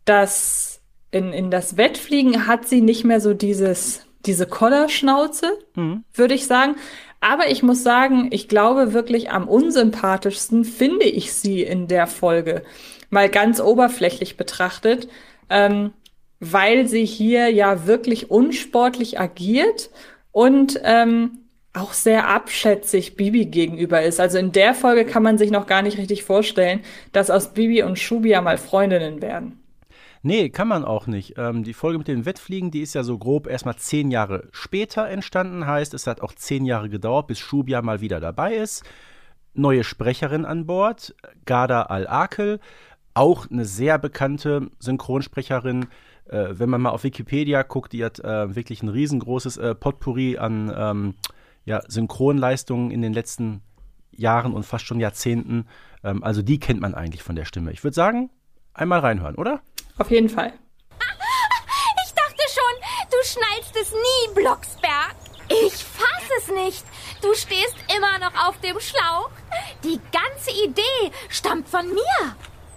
das 0.06 0.82
in, 1.12 1.32
in 1.32 1.52
das 1.52 1.78
Wettfliegen 1.78 2.48
hat 2.48 2.68
sie 2.68 2.82
nicht 2.82 3.06
mehr 3.06 3.22
so 3.22 3.34
dieses, 3.34 4.05
diese 4.26 4.48
Kollerschnauze, 4.48 5.58
mhm. 5.76 6.04
würde 6.14 6.34
ich 6.34 6.48
sagen. 6.48 6.76
Aber 7.22 7.50
ich 7.50 7.64
muss 7.64 7.84
sagen, 7.84 8.28
ich 8.32 8.48
glaube 8.48 8.94
wirklich 8.94 9.32
am 9.32 9.48
unsympathischsten 9.48 10.64
finde 10.64 11.06
ich 11.06 11.34
sie 11.34 11.64
in 11.64 11.88
der 11.88 12.08
Folge. 12.08 12.64
Mal 13.10 13.30
ganz 13.30 13.60
oberflächlich 13.60 14.38
betrachtet, 14.38 15.08
ähm, 15.50 15.94
weil 16.40 16.88
sie 16.88 17.06
hier 17.06 17.50
ja 17.50 17.88
wirklich 17.88 18.30
unsportlich 18.30 19.20
agiert 19.20 19.90
und 20.32 20.80
ähm, 20.84 21.40
auch 21.74 21.94
sehr 21.94 22.28
abschätzig 22.28 23.16
Bibi 23.16 23.46
gegenüber 23.46 24.02
ist. 24.02 24.20
Also 24.20 24.38
in 24.38 24.52
der 24.52 24.74
Folge 24.74 25.06
kann 25.06 25.24
man 25.24 25.38
sich 25.38 25.52
noch 25.52 25.68
gar 25.68 25.82
nicht 25.82 25.98
richtig 25.98 26.24
vorstellen, 26.24 26.82
dass 27.12 27.30
aus 27.30 27.54
Bibi 27.54 27.84
und 27.84 28.00
Shubia 28.00 28.42
mal 28.42 28.58
Freundinnen 28.58 29.22
werden. 29.22 29.65
Nee, 30.26 30.50
kann 30.50 30.68
man 30.68 30.84
auch 30.84 31.06
nicht. 31.06 31.36
Ähm, 31.38 31.64
die 31.64 31.76
Folge 31.76 32.00
mit 32.00 32.08
den 32.08 32.26
Wettfliegen, 32.26 32.72
die 32.72 32.82
ist 32.82 32.96
ja 32.96 33.04
so 33.04 33.20
grob 33.20 33.46
erstmal 33.46 33.76
zehn 33.76 34.10
Jahre 34.10 34.48
später 34.50 35.08
entstanden. 35.08 35.68
Heißt, 35.68 35.94
es 35.94 36.08
hat 36.08 36.22
auch 36.22 36.34
zehn 36.34 36.66
Jahre 36.66 36.90
gedauert, 36.90 37.28
bis 37.28 37.38
Shubia 37.38 37.84
mal 37.84 38.02
wieder 38.02 38.20
dabei 38.20 38.56
ist. 38.56 38.84
Neue 39.54 39.84
Sprecherin 39.84 40.44
an 40.44 40.66
Bord, 40.66 41.14
Gada 41.46 41.84
Al-Akel, 41.84 42.60
auch 43.14 43.52
eine 43.52 43.66
sehr 43.66 44.00
bekannte 44.00 44.72
Synchronsprecherin. 44.80 45.90
äh, 46.28 46.48
wenn 46.54 46.72
man 46.72 46.82
mal 46.82 46.90
auf 46.90 47.04
Wikipedia 47.04 47.62
guckt, 47.62 47.94
die 47.94 48.04
hat 48.04 48.18
äh, 48.20 48.56
wirklich 48.56 48.82
ein 48.82 48.90
riesengroßes 48.90 49.58
äh, 49.58 49.76
Potpourri 49.76 50.40
an 50.40 50.74
ähm, 50.76 51.14
ja, 51.66 51.84
Synchronleistungen 51.88 52.90
in 52.90 53.04
den 53.04 53.14
letzten 53.14 53.62
Jahren 54.12 54.54
und 54.54 54.66
fast 54.66 54.86
schon 54.86 55.00
Jahrzehnten. 55.00 55.68
Ähm, 56.04 56.24
also 56.24 56.42
die 56.42 56.60
kennt 56.60 56.82
man 56.82 56.96
eigentlich 56.96 57.22
von 57.22 57.36
der 57.36 57.46
Stimme. 57.46 57.72
Ich 57.72 57.84
würde 57.84 57.94
sagen, 57.94 58.32
einmal 58.76 59.00
reinhören, 59.00 59.36
oder? 59.36 59.62
Auf 59.98 60.12
jeden 60.12 60.30
Fall. 60.30 60.54
Ich 62.06 62.14
dachte 62.14 62.44
schon, 62.54 63.10
du 63.12 63.18
schnallst 63.24 63.76
es 63.76 63.92
nie, 63.92 64.34
Blocksberg. 64.36 65.16
Ich 65.50 65.74
fass 65.74 66.24
es 66.40 66.48
nicht. 66.50 66.86
Du 67.22 67.34
stehst 67.34 67.76
immer 67.96 68.20
noch 68.20 68.48
auf 68.48 68.60
dem 68.62 68.80
Schlauch. 68.80 69.30
Die 69.84 70.00
ganze 70.12 70.52
Idee 70.64 71.12
stammt 71.30 71.70
von 71.70 71.88
mir. 71.88 72.36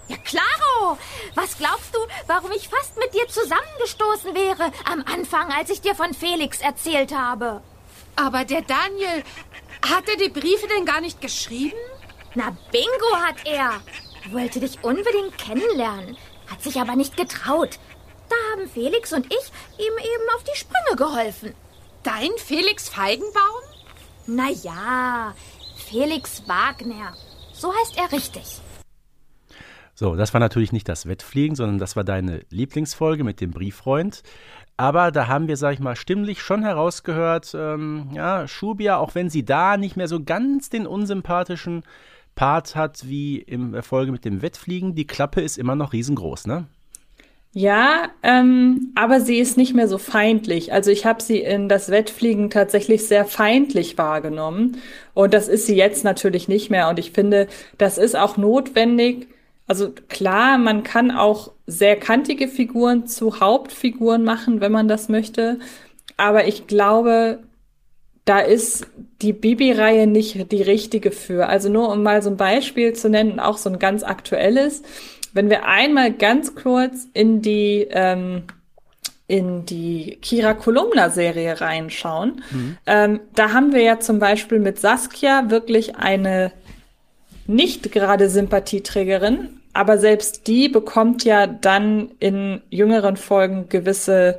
Ja, 0.09 0.17
klaro. 0.25 0.99
Was 1.35 1.59
glaubst 1.59 1.95
du, 1.95 1.99
warum 2.27 2.51
ich 2.53 2.69
fast 2.69 2.97
mit 2.99 3.13
dir 3.15 3.27
zusammengestoßen 3.29 4.35
wäre 4.35 4.73
am 4.91 5.05
Anfang, 5.13 5.53
als 5.53 5.71
ich 5.71 5.81
dir 5.81 5.95
von 5.95 6.15
Felix 6.15 6.61
erzählt 6.61 7.15
habe? 7.15 7.63
Aber 8.17 8.45
der 8.45 8.63
Daniel, 8.63 9.23
hat 9.83 10.09
er 10.09 10.17
die 10.17 10.31
Briefe 10.31 10.67
denn 10.67 10.85
gar 10.85 11.01
nicht 11.01 11.21
geschrieben? 11.21 11.79
Na, 12.35 12.57
bingo 12.73 13.17
hat 13.17 13.47
er. 13.47 13.81
Wollte 14.31 14.61
dich 14.61 14.83
unbedingt 14.85 15.39
kennenlernen, 15.39 16.17
hat 16.49 16.63
sich 16.63 16.81
aber 16.81 16.97
nicht 16.97 17.17
getraut. 17.17 17.79
Da 18.29 18.37
haben 18.53 18.69
Felix 18.69 19.13
und 19.13 19.27
ich 19.27 19.53
ihm 19.79 19.93
eben 19.99 20.29
auf 20.37 20.45
die 20.45 20.59
Sprünge 20.59 20.97
geholfen. 20.97 21.55
Dein 22.03 22.31
Felix 22.37 22.89
Feigenbaum? 22.89 23.63
Na 24.27 24.51
ja, 24.51 25.35
Felix 25.77 26.43
Wagner. 26.47 27.15
So 27.53 27.73
heißt 27.75 27.97
er 27.97 28.13
richtig. 28.13 28.61
So, 29.95 30.15
das 30.15 30.33
war 30.33 30.41
natürlich 30.41 30.73
nicht 30.73 30.89
das 30.89 31.07
Wettfliegen, 31.07 31.57
sondern 31.57 31.79
das 31.79 31.97
war 31.97 32.05
deine 32.05 32.43
Lieblingsfolge 32.51 33.25
mit 33.25 33.41
dem 33.41 33.51
Brieffreund. 33.51 34.23
Aber 34.77 35.11
da 35.11 35.27
haben 35.27 35.49
wir, 35.49 35.57
sag 35.57 35.73
ich 35.73 35.81
mal, 35.81 35.97
stimmlich 35.97 36.41
schon 36.41 36.63
herausgehört, 36.63 37.53
ähm, 37.55 38.11
ja, 38.13 38.47
Schubia, 38.47 38.99
auch 38.99 39.17
wenn 39.17 39.29
sie 39.29 39.45
da 39.45 39.77
nicht 39.77 39.97
mehr 39.97 40.07
so 40.07 40.23
ganz 40.23 40.71
den 40.71 40.87
unsympathischen 40.87 41.83
Part 42.39 42.77
hat 42.77 43.09
wie 43.09 43.39
im 43.39 43.75
Erfolge 43.75 44.13
mit 44.13 44.25
dem 44.25 44.43
Wettfliegen, 44.43 44.95
die 44.95 45.09
Klappe 45.09 45.41
ist 45.41 45.59
immer 45.59 45.75
noch 45.75 45.93
riesengroß, 45.93 46.47
ne? 46.47 46.67
Ja, 47.53 48.11
ähm, 48.23 48.93
aber 48.95 49.21
sie 49.21 49.39
ist 49.39 49.57
nicht 49.57 49.75
mehr 49.75 49.89
so 49.89 49.99
feindlich. 49.99 50.73
Also 50.73 50.93
ich 50.93 51.05
habe 51.05 51.21
sie 51.21 51.39
in 51.39 51.69
das 51.69 51.91
Wettfliegen 51.91 52.49
tatsächlich 52.49 53.09
sehr 53.09 53.25
feindlich 53.25 53.99
wahrgenommen. 53.99 54.77
Und 55.15 55.35
das 55.35 55.49
ist 55.49 55.67
sie 55.67 55.75
jetzt 55.75 56.05
natürlich 56.05 56.47
nicht 56.47 56.71
mehr. 56.71 56.89
Und 56.89 57.01
ich 57.01 57.11
finde, 57.11 57.49
das 57.77 57.99
ist 57.99 58.15
auch 58.15 58.37
notwendig, 58.37 59.27
also 59.67 59.91
klar, 60.09 60.59
man 60.59 60.85
kann 60.85 61.11
auch 61.11 61.51
sehr 61.67 61.97
kantige 61.97 62.47
Figuren 62.47 63.09
zu 63.09 63.41
Hauptfiguren 63.41 64.23
machen, 64.23 64.61
wenn 64.61 64.71
man 64.71 64.87
das 64.87 65.09
möchte. 65.09 65.59
Aber 66.17 66.47
ich 66.47 66.69
glaube, 66.69 67.41
da 68.29 68.41
ist 68.41 68.87
die 69.23 69.33
Bibi-Reihe 69.33 70.07
nicht 70.07 70.53
die 70.53 70.61
richtige 70.61 71.13
für. 71.13 71.49
Also 71.49 71.71
nur 71.71 71.91
um 71.91 72.03
mal 72.03 72.23
so 72.23 72.29
ein 72.29 72.37
Beispiel 72.37 72.93
zu 72.93 73.09
nennen, 73.09 73.41
auch 73.41 73.57
so 73.57 73.71
ein 73.71 73.79
ganz 73.79 74.03
aktuelles. 74.03 74.83
Wenn 75.33 75.49
wir 75.49 75.65
einmal 75.65 76.13
ganz 76.13 76.55
kurz 76.55 77.07
in 77.15 77.41
die 77.41 77.89
ähm, 77.91 78.43
in 79.29 79.65
die 79.65 80.19
Kira 80.21 80.55
Kolumna 80.55 81.09
Serie 81.09 81.61
reinschauen, 81.61 82.43
mhm. 82.51 82.77
ähm, 82.87 83.21
da 83.35 83.53
haben 83.53 83.73
wir 83.73 83.83
ja 83.83 83.99
zum 83.99 84.19
Beispiel 84.19 84.59
mit 84.59 84.79
Saskia 84.79 85.51
wirklich 85.51 85.97
eine 85.97 86.53
nicht 87.47 87.93
gerade 87.93 88.29
Sympathieträgerin, 88.29 89.61
aber 89.73 89.97
selbst 89.97 90.47
die 90.47 90.69
bekommt 90.69 91.25
ja 91.25 91.47
dann 91.47 92.11
in 92.19 92.61
jüngeren 92.69 93.17
Folgen 93.17 93.71
gewisse 93.71 94.39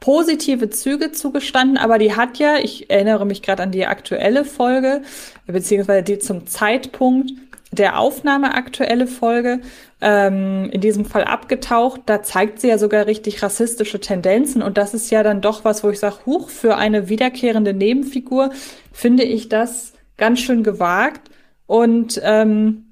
positive 0.00 0.70
Züge 0.70 1.12
zugestanden, 1.12 1.76
aber 1.76 1.98
die 1.98 2.14
hat 2.14 2.38
ja, 2.38 2.56
ich 2.56 2.90
erinnere 2.90 3.26
mich 3.26 3.42
gerade 3.42 3.64
an 3.64 3.72
die 3.72 3.86
aktuelle 3.86 4.44
Folge, 4.44 5.02
beziehungsweise 5.46 6.02
die 6.02 6.18
zum 6.18 6.46
Zeitpunkt 6.46 7.32
der 7.70 7.98
Aufnahme 7.98 8.54
aktuelle 8.54 9.06
Folge, 9.06 9.60
ähm, 10.00 10.70
in 10.70 10.80
diesem 10.80 11.04
Fall 11.04 11.24
abgetaucht, 11.24 12.02
da 12.06 12.22
zeigt 12.22 12.60
sie 12.60 12.68
ja 12.68 12.78
sogar 12.78 13.06
richtig 13.06 13.42
rassistische 13.42 14.00
Tendenzen 14.00 14.62
und 14.62 14.78
das 14.78 14.94
ist 14.94 15.10
ja 15.10 15.22
dann 15.22 15.40
doch 15.40 15.64
was, 15.64 15.82
wo 15.82 15.90
ich 15.90 15.98
sage, 15.98 16.18
huch, 16.24 16.48
für 16.48 16.76
eine 16.76 17.08
wiederkehrende 17.08 17.74
Nebenfigur 17.74 18.50
finde 18.92 19.24
ich 19.24 19.48
das 19.48 19.92
ganz 20.16 20.40
schön 20.40 20.62
gewagt. 20.62 21.30
Und 21.66 22.20
ähm, 22.24 22.87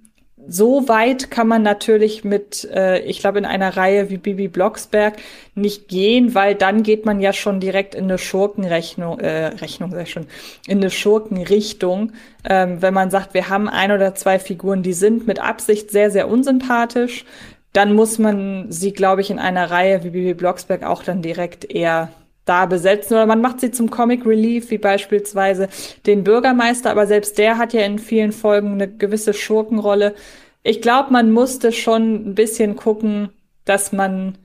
so 0.48 0.88
weit 0.88 1.30
kann 1.30 1.48
man 1.48 1.62
natürlich 1.62 2.24
mit, 2.24 2.68
äh, 2.72 3.00
ich 3.00 3.20
glaube, 3.20 3.38
in 3.38 3.44
einer 3.44 3.76
Reihe 3.76 4.10
wie 4.10 4.16
Bibi 4.16 4.48
Blocksberg 4.48 5.16
nicht 5.54 5.88
gehen, 5.88 6.34
weil 6.34 6.54
dann 6.54 6.82
geht 6.82 7.04
man 7.04 7.20
ja 7.20 7.32
schon 7.32 7.60
direkt 7.60 7.94
in 7.94 8.04
eine 8.04 8.18
Schurkenrechnung, 8.18 9.18
äh, 9.20 9.46
Rechnung, 9.46 9.94
ich 9.98 10.10
schon, 10.10 10.26
in 10.66 10.78
eine 10.78 10.90
Schurkenrichtung. 10.90 12.12
Ähm, 12.48 12.80
wenn 12.80 12.94
man 12.94 13.10
sagt, 13.10 13.34
wir 13.34 13.48
haben 13.48 13.68
ein 13.68 13.92
oder 13.92 14.14
zwei 14.14 14.38
Figuren, 14.38 14.82
die 14.82 14.92
sind 14.92 15.26
mit 15.26 15.40
Absicht 15.40 15.90
sehr, 15.90 16.10
sehr 16.10 16.28
unsympathisch, 16.28 17.24
dann 17.72 17.92
muss 17.92 18.18
man 18.18 18.70
sie, 18.70 18.92
glaube 18.92 19.20
ich, 19.20 19.30
in 19.30 19.38
einer 19.38 19.70
Reihe 19.70 20.04
wie 20.04 20.10
Bibi 20.10 20.34
Blocksberg 20.34 20.82
auch 20.84 21.02
dann 21.02 21.22
direkt 21.22 21.64
eher 21.70 22.10
da 22.46 22.64
besetzen 22.64 23.14
oder 23.14 23.26
man 23.26 23.42
macht 23.42 23.60
sie 23.60 23.70
zum 23.70 23.90
Comic 23.90 24.24
Relief, 24.24 24.70
wie 24.70 24.78
beispielsweise 24.78 25.68
den 26.06 26.24
Bürgermeister, 26.24 26.90
aber 26.90 27.06
selbst 27.06 27.36
der 27.36 27.58
hat 27.58 27.74
ja 27.74 27.82
in 27.82 27.98
vielen 27.98 28.32
Folgen 28.32 28.72
eine 28.72 28.88
gewisse 28.88 29.34
Schurkenrolle. 29.34 30.14
Ich 30.62 30.80
glaube, 30.80 31.12
man 31.12 31.32
musste 31.32 31.72
schon 31.72 32.30
ein 32.30 32.34
bisschen 32.34 32.76
gucken, 32.76 33.30
dass 33.64 33.92
man 33.92 34.38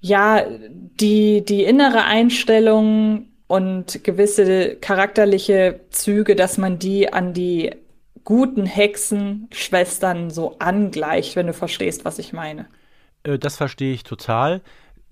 ja 0.00 0.44
die, 0.48 1.44
die 1.44 1.64
innere 1.64 2.04
Einstellung 2.04 3.28
und 3.46 4.02
gewisse 4.02 4.76
charakterliche 4.76 5.80
Züge, 5.90 6.34
dass 6.34 6.56
man 6.56 6.78
die 6.78 7.12
an 7.12 7.34
die 7.34 7.70
guten 8.24 8.64
Hexenschwestern 8.64 10.30
so 10.30 10.56
angleicht, 10.58 11.36
wenn 11.36 11.48
du 11.48 11.52
verstehst, 11.52 12.04
was 12.06 12.18
ich 12.18 12.32
meine. 12.32 12.66
Äh, 13.24 13.38
das 13.38 13.56
verstehe 13.56 13.92
ich 13.92 14.04
total. 14.04 14.62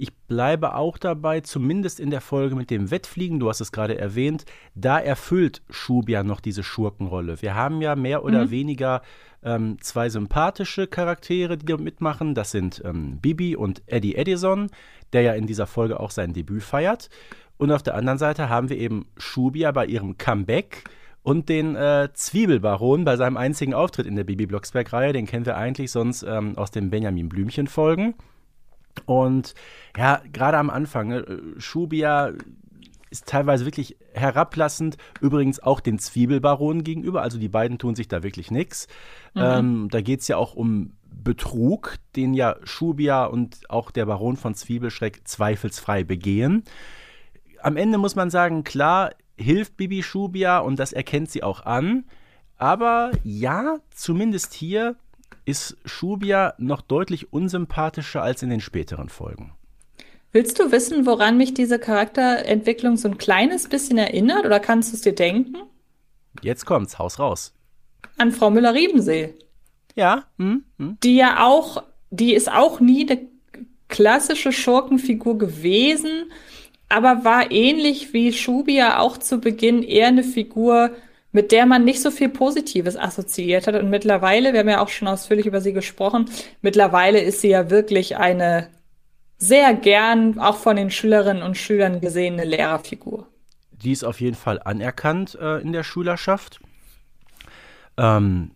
Ich 0.01 0.15
bleibe 0.17 0.77
auch 0.77 0.97
dabei, 0.97 1.43
zumindest 1.43 2.01
in 2.01 2.09
der 2.09 2.23
Folge 2.23 2.57
mit 2.57 2.71
dem 2.71 2.91
Wettfliegen, 2.91 3.39
du 3.39 3.51
hast 3.51 3.61
es 3.61 3.71
gerade 3.71 3.99
erwähnt, 3.99 4.47
da 4.75 4.99
erfüllt 4.99 5.61
Schub 5.69 6.09
ja 6.09 6.23
noch 6.23 6.41
diese 6.41 6.63
Schurkenrolle. 6.63 7.43
Wir 7.43 7.55
haben 7.55 7.83
ja 7.83 7.95
mehr 7.97 8.25
oder 8.25 8.47
mhm. 8.47 8.51
weniger 8.51 9.03
ähm, 9.43 9.77
zwei 9.83 10.09
sympathische 10.09 10.87
Charaktere, 10.87 11.59
die 11.59 11.75
mitmachen. 11.77 12.35
Das 12.35 12.51
sind 12.51 12.81
ähm, 12.83 13.19
Bibi 13.21 13.57
und 13.57 13.83
Eddie 13.85 14.15
Edison, 14.15 14.71
der 15.13 15.21
ja 15.21 15.33
in 15.35 15.47
dieser 15.47 15.67
Folge 15.67 16.01
auch 16.01 16.13
sein 16.13 16.33
Debüt 16.33 16.63
feiert. 16.63 17.11
Und 17.59 17.71
auf 17.71 17.83
der 17.83 17.95
anderen 17.95 18.19
Seite 18.19 18.49
haben 18.49 18.71
wir 18.71 18.79
eben 18.79 19.05
Schubia 19.19 19.71
bei 19.71 19.85
ihrem 19.85 20.17
Comeback 20.17 20.85
und 21.23 21.51
den 21.51 21.77
äh, 21.77 22.09
Zwiebelbaron 22.15 23.05
bei 23.05 23.19
seinem 23.19 23.37
einzigen 23.37 23.75
Auftritt 23.75 24.07
in 24.07 24.17
der 24.17 24.25
Bibi 24.25 24.47
Blocksberg-Reihe. 24.47 25.13
Den 25.13 25.27
kennen 25.27 25.45
wir 25.45 25.59
eigentlich 25.59 25.91
sonst 25.91 26.23
ähm, 26.23 26.57
aus 26.57 26.71
den 26.71 26.89
Benjamin 26.89 27.29
Blümchen-Folgen. 27.29 28.15
Und 29.07 29.55
ja, 29.97 30.23
gerade 30.33 30.59
am 30.59 30.71
Anfang, 30.71 31.09
ne, 31.09 31.43
Schubia 31.59 32.33
ist 33.11 33.27
teilweise 33.27 33.65
wirklich 33.65 33.97
herablassend, 34.13 34.97
übrigens 35.21 35.61
auch 35.61 35.81
den 35.81 35.99
Zwiebelbaronen 35.99 36.85
gegenüber. 36.85 37.23
Also 37.23 37.39
die 37.39 37.49
beiden 37.49 37.79
tun 37.79 37.95
sich 37.95 38.09
da 38.09 38.23
wirklich 38.23 38.51
nichts. 38.51 38.87
Mhm. 39.35 39.43
Ähm, 39.43 39.89
da 39.91 40.01
geht 40.01 40.21
es 40.21 40.29
ja 40.29 40.37
auch 40.37 40.55
um 40.55 40.93
Betrug, 41.11 41.97
den 42.17 42.35
ja 42.35 42.57
Schubia 42.63 43.25
und 43.25 43.69
auch 43.69 43.91
der 43.91 44.07
Baron 44.07 44.37
von 44.37 44.55
Zwiebelschreck 44.55 45.27
zweifelsfrei 45.27 46.05
begehen. 46.05 46.63
Am 47.63 47.77
Ende 47.77 47.99
muss 47.99 48.15
man 48.15 48.31
sagen, 48.31 48.65
klar, 48.65 49.11
hilft 49.37 49.77
Bibi 49.77 50.03
Schubia 50.03 50.59
und 50.59 50.79
das 50.79 50.93
erkennt 50.93 51.31
sie 51.31 51.43
auch 51.43 51.67
an. 51.67 52.05
Aber 52.57 53.11
ja, 53.25 53.79
zumindest 53.91 54.55
hier 54.55 54.97
ist 55.45 55.77
Schubia 55.85 56.55
noch 56.59 56.81
deutlich 56.81 57.33
unsympathischer 57.33 58.23
als 58.23 58.43
in 58.43 58.51
den 58.51 58.61
späteren 58.61 59.09
Folgen. 59.09 59.53
Willst 60.33 60.61
du 60.61 60.71
wissen, 60.71 61.07
woran 61.07 61.37
mich 61.37 61.55
diese 61.55 61.79
Charakterentwicklung 61.79 62.97
so 62.97 63.09
ein 63.09 63.19
kleines 63.19 63.69
bisschen 63.69 63.99
erinnert 63.99 64.47
oder 64.47 64.61
kannst 64.61 64.93
du 64.93 64.97
es 64.97 65.03
dir 65.03 65.15
denken? 65.15 65.57
Jetzt 66.41 66.67
kommt's, 66.67 66.99
Haus 66.99 67.19
raus. 67.19 67.53
An 68.17 68.31
Frau 68.31 68.51
Müller-Riebensee. 68.51 69.35
Ja. 69.97 70.25
Hm, 70.39 70.65
hm. 70.79 70.99
Die 71.03 71.17
ja 71.17 71.45
auch, 71.45 71.83
die 72.11 72.35
ist 72.35 72.51
auch 72.51 72.79
nie 72.79 73.11
eine 73.11 73.27
klassische 73.89 74.53
Schurkenfigur 74.53 75.37
gewesen, 75.37 76.31
aber 76.89 77.25
war 77.25 77.51
ähnlich 77.51 78.13
wie 78.13 78.33
Schubia 78.33 78.99
auch 79.01 79.17
zu 79.19 79.39
Beginn 79.39 79.83
eher 79.83 80.09
eine 80.09 80.23
Figur, 80.23 80.91
mit 81.33 81.53
der 81.53 81.67
man 81.67 81.85
nicht 81.85 82.03
so 82.03 82.11
viel 82.11 82.29
Positives 82.29 82.97
assoziiert 82.97 83.67
hat. 83.67 83.77
Und 83.77 83.91
mittlerweile, 83.91 84.53
wir 84.53 84.61
haben 84.61 84.69
ja 84.69 84.83
auch 84.83 84.89
schon 84.89 85.09
ausführlich 85.09 85.47
über 85.47 85.61
sie 85.61 85.73
gesprochen, 85.73 86.31
mittlerweile 86.63 87.21
ist 87.21 87.41
sie 87.41 87.51
ja 87.51 87.71
wirklich 87.71 88.17
eine 88.17 88.69
sehr 89.39 89.75
gern 89.75 90.39
auch 90.39 90.57
von 90.57 90.77
den 90.77 90.91
Schülerinnen 90.91 91.43
und 91.43 91.57
Schülern 91.57 92.01
gesehene 92.01 92.45
Lehrerfigur. 92.45 93.27
Die 93.71 93.93
ist 93.93 94.05
auf 94.05 94.21
jeden 94.21 94.37
Fall 94.37 94.61
anerkannt 94.63 95.39
äh, 95.41 95.61
in 95.63 95.73
der 95.73 95.85
Schülerschaft. 95.85 96.61
Ähm, 97.97 98.51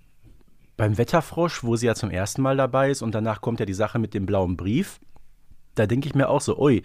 beim 0.77 0.99
Wetterfrosch, 0.99 1.65
wo 1.65 1.77
sie 1.77 1.87
ja 1.87 1.95
zum 1.95 2.11
ersten 2.11 2.43
Mal 2.43 2.57
dabei 2.57 2.91
ist 2.91 3.01
und 3.01 3.15
danach 3.15 3.41
kommt 3.41 3.61
ja 3.61 3.67
die 3.67 3.75
Sache 3.75 3.99
mit 3.99 4.13
dem 4.13 4.27
blauen 4.27 4.57
Brief, 4.57 5.01
Da 5.75 5.87
denke 5.87 6.07
ich 6.07 6.15
mir 6.15 6.29
auch 6.29 6.41
so, 6.41 6.59
ui, 6.59 6.83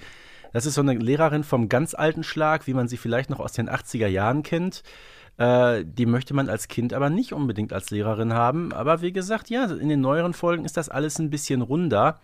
das 0.54 0.66
ist 0.66 0.76
so 0.76 0.82
eine 0.82 0.94
Lehrerin 0.94 1.44
vom 1.44 1.70
ganz 1.70 1.94
alten 1.94 2.24
Schlag, 2.24 2.66
wie 2.68 2.74
man 2.74 2.88
sie 2.88 2.98
vielleicht 2.98 3.30
noch 3.30 3.40
aus 3.40 3.54
den 3.54 3.70
80er 3.70 4.08
Jahren 4.08 4.44
kennt. 4.44 4.84
Äh, 5.40 5.86
die 5.86 6.06
möchte 6.06 6.34
man 6.34 6.50
als 6.50 6.68
Kind 6.68 6.94
aber 6.94 7.10
nicht 7.10 7.32
unbedingt 7.32 7.72
als 7.72 7.90
Lehrerin 7.90 8.34
haben. 8.34 8.74
Aber 8.74 9.02
wie 9.02 9.14
gesagt, 9.14 9.50
ja, 9.50 9.66
in 9.66 9.88
den 9.88 10.02
neueren 10.02 10.34
Folgen 10.34 10.66
ist 10.66 10.76
das 10.76 10.90
alles 10.90 11.18
ein 11.18 11.30
bisschen 11.30 11.62
runder. 11.62 12.20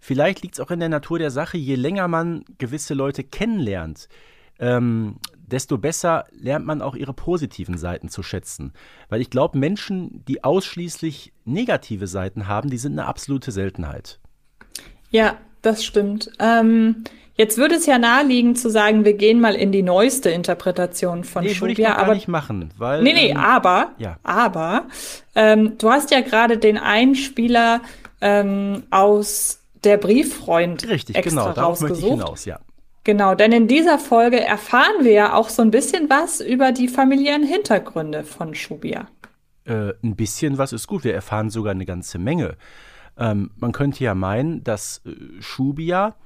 Vielleicht 0.00 0.42
liegt 0.42 0.54
es 0.54 0.60
auch 0.60 0.70
in 0.70 0.80
der 0.80 0.88
Natur 0.88 1.18
der 1.18 1.30
Sache, 1.30 1.58
je 1.58 1.74
länger 1.74 2.08
man 2.08 2.44
gewisse 2.56 2.94
Leute 2.94 3.24
kennenlernt, 3.24 4.08
ähm, 4.58 5.16
desto 5.36 5.76
besser 5.76 6.24
lernt 6.32 6.64
man 6.64 6.80
auch 6.80 6.96
ihre 6.96 7.12
positiven 7.12 7.76
Seiten 7.76 8.08
zu 8.08 8.22
schätzen. 8.22 8.72
Weil 9.10 9.20
ich 9.20 9.28
glaube, 9.28 9.58
Menschen, 9.58 10.24
die 10.24 10.42
ausschließlich 10.42 11.34
negative 11.44 12.06
Seiten 12.06 12.48
haben, 12.48 12.70
die 12.70 12.78
sind 12.78 12.92
eine 12.92 13.06
absolute 13.06 13.52
Seltenheit. 13.52 14.18
Ja, 15.10 15.36
das 15.66 15.84
stimmt. 15.84 16.30
Ähm, 16.38 17.04
jetzt 17.34 17.58
würde 17.58 17.74
es 17.74 17.86
ja 17.86 17.98
naheliegen 17.98 18.56
zu 18.56 18.70
sagen, 18.70 19.04
wir 19.04 19.14
gehen 19.14 19.40
mal 19.40 19.54
in 19.54 19.72
die 19.72 19.82
neueste 19.82 20.30
Interpretation 20.30 21.24
von 21.24 21.44
nee, 21.44 21.54
Schubia. 21.54 21.68
Würde 21.68 21.82
ich 21.82 21.88
aber 21.88 22.14
nicht 22.14 22.28
machen, 22.28 22.70
weil. 22.78 23.02
Nee, 23.02 23.12
nee, 23.12 23.30
ähm, 23.30 23.36
aber, 23.36 23.92
ja. 23.98 24.18
aber, 24.22 24.86
ähm, 25.34 25.76
du 25.78 25.90
hast 25.90 26.10
ja 26.10 26.20
gerade 26.20 26.58
den 26.58 26.78
Einspieler 26.78 27.80
ähm, 28.20 28.84
aus 28.90 29.60
der 29.84 29.98
Brieffreund 29.98 30.88
Richtig, 30.88 31.16
extra 31.16 31.42
genau, 31.42 31.52
darauf 31.52 31.80
möchte 31.80 31.98
ich 31.98 32.04
hinaus, 32.04 32.44
ja. 32.44 32.58
Genau, 33.04 33.36
denn 33.36 33.52
in 33.52 33.68
dieser 33.68 34.00
Folge 34.00 34.40
erfahren 34.40 35.04
wir 35.04 35.12
ja 35.12 35.34
auch 35.34 35.48
so 35.48 35.62
ein 35.62 35.70
bisschen 35.70 36.10
was 36.10 36.40
über 36.40 36.72
die 36.72 36.88
familiären 36.88 37.44
Hintergründe 37.44 38.24
von 38.24 38.54
Schubia. 38.56 39.06
Äh, 39.64 39.92
ein 40.02 40.16
bisschen 40.16 40.58
was 40.58 40.72
ist 40.72 40.88
gut. 40.88 41.04
Wir 41.04 41.14
erfahren 41.14 41.50
sogar 41.50 41.70
eine 41.70 41.86
ganze 41.86 42.18
Menge. 42.18 42.56
Ähm, 43.18 43.50
man 43.56 43.72
könnte 43.72 44.04
ja 44.04 44.14
meinen, 44.14 44.62
dass 44.64 45.02
äh, 45.04 45.40
Schubia, 45.40 46.16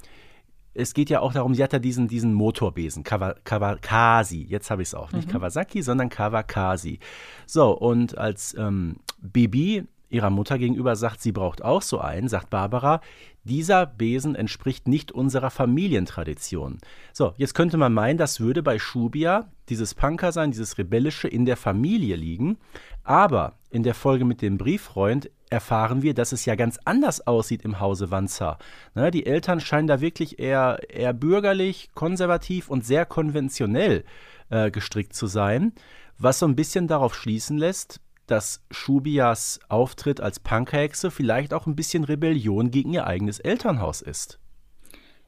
es 0.74 0.94
geht 0.94 1.10
ja 1.10 1.20
auch 1.20 1.32
darum, 1.32 1.54
sie 1.54 1.62
hat 1.62 1.72
ja 1.72 1.78
diesen, 1.78 2.08
diesen 2.08 2.32
Motorbesen, 2.32 3.02
Kawa, 3.02 3.34
Kawakasi. 3.44 4.44
Jetzt 4.48 4.70
habe 4.70 4.82
ich 4.82 4.88
es 4.88 4.94
auch. 4.94 5.12
Nicht 5.12 5.28
mhm. 5.28 5.32
Kawasaki, 5.32 5.82
sondern 5.82 6.08
Kawakasi. 6.08 7.00
So, 7.46 7.76
und 7.76 8.16
als 8.16 8.54
ähm, 8.54 8.96
Bibi 9.20 9.86
ihrer 10.10 10.30
Mutter 10.30 10.58
gegenüber 10.58 10.96
sagt, 10.96 11.20
sie 11.20 11.32
braucht 11.32 11.62
auch 11.62 11.82
so 11.82 12.00
einen, 12.00 12.28
sagt 12.28 12.50
Barbara, 12.50 13.00
dieser 13.44 13.86
Besen 13.86 14.34
entspricht 14.34 14.86
nicht 14.86 15.12
unserer 15.12 15.50
Familientradition. 15.50 16.78
So, 17.12 17.32
jetzt 17.36 17.54
könnte 17.54 17.76
man 17.76 17.94
meinen, 17.94 18.18
das 18.18 18.40
würde 18.40 18.62
bei 18.62 18.78
Schubia, 18.78 19.50
dieses 19.68 19.94
Punker 19.94 20.32
sein, 20.32 20.50
dieses 20.50 20.78
Rebellische 20.78 21.28
in 21.28 21.46
der 21.46 21.56
Familie 21.56 22.16
liegen. 22.16 22.58
Aber 23.02 23.54
in 23.70 23.82
der 23.82 23.94
Folge 23.94 24.24
mit 24.24 24.42
dem 24.42 24.58
Brieffreund 24.58 25.30
erfahren 25.50 26.02
wir, 26.02 26.14
dass 26.14 26.32
es 26.32 26.44
ja 26.46 26.54
ganz 26.54 26.78
anders 26.84 27.26
aussieht 27.26 27.62
im 27.62 27.80
Hause 27.80 28.10
Wanzer. 28.10 28.58
Ne, 28.94 29.10
die 29.10 29.26
Eltern 29.26 29.60
scheinen 29.60 29.88
da 29.88 30.00
wirklich 30.00 30.38
eher, 30.38 30.80
eher 30.88 31.12
bürgerlich, 31.12 31.90
konservativ 31.94 32.70
und 32.70 32.84
sehr 32.84 33.04
konventionell 33.04 34.04
äh, 34.48 34.70
gestrickt 34.70 35.14
zu 35.14 35.26
sein, 35.26 35.72
was 36.18 36.38
so 36.38 36.46
ein 36.46 36.56
bisschen 36.56 36.88
darauf 36.88 37.14
schließen 37.14 37.58
lässt, 37.58 38.00
dass 38.26 38.62
Schubias 38.70 39.60
Auftritt 39.68 40.20
als 40.20 40.40
Punkhexe 40.40 41.10
vielleicht 41.10 41.52
auch 41.52 41.66
ein 41.66 41.76
bisschen 41.76 42.04
Rebellion 42.04 42.70
gegen 42.70 42.92
ihr 42.92 43.06
eigenes 43.06 43.40
Elternhaus 43.40 44.00
ist. 44.02 44.39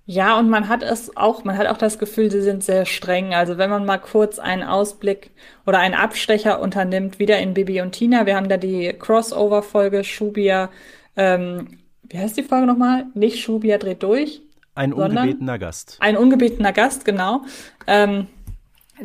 Ja, 0.04 0.38
und 0.38 0.50
man 0.50 0.68
hat 0.68 0.82
es 0.82 1.16
auch, 1.16 1.44
man 1.44 1.56
hat 1.56 1.68
auch 1.68 1.76
das 1.76 1.98
Gefühl, 1.98 2.30
sie 2.30 2.42
sind 2.42 2.64
sehr 2.64 2.86
streng. 2.86 3.34
Also 3.34 3.56
wenn 3.56 3.70
man 3.70 3.84
mal 3.84 3.98
kurz 3.98 4.38
einen 4.38 4.64
Ausblick 4.64 5.30
oder 5.64 5.78
einen 5.78 5.94
Abstecher 5.94 6.60
unternimmt, 6.60 7.18
wieder 7.18 7.38
in 7.38 7.54
Bibi 7.54 7.80
und 7.80 7.92
Tina, 7.92 8.26
wir 8.26 8.36
haben 8.36 8.48
da 8.48 8.56
die 8.56 8.92
Crossover-Folge 8.92 10.02
Schubia, 10.02 10.70
ähm, 11.16 11.78
wie 12.08 12.18
heißt 12.18 12.36
die 12.36 12.42
Folge 12.42 12.66
nochmal? 12.66 13.06
Nicht 13.14 13.38
Schubia 13.38 13.78
dreht 13.78 14.02
durch. 14.02 14.42
Ein 14.74 14.92
ungebetener 14.92 15.58
Gast. 15.58 15.98
Ein 16.00 16.16
ungebetener 16.16 16.72
Gast, 16.72 17.04
genau. 17.04 17.42
Ähm, 17.86 18.26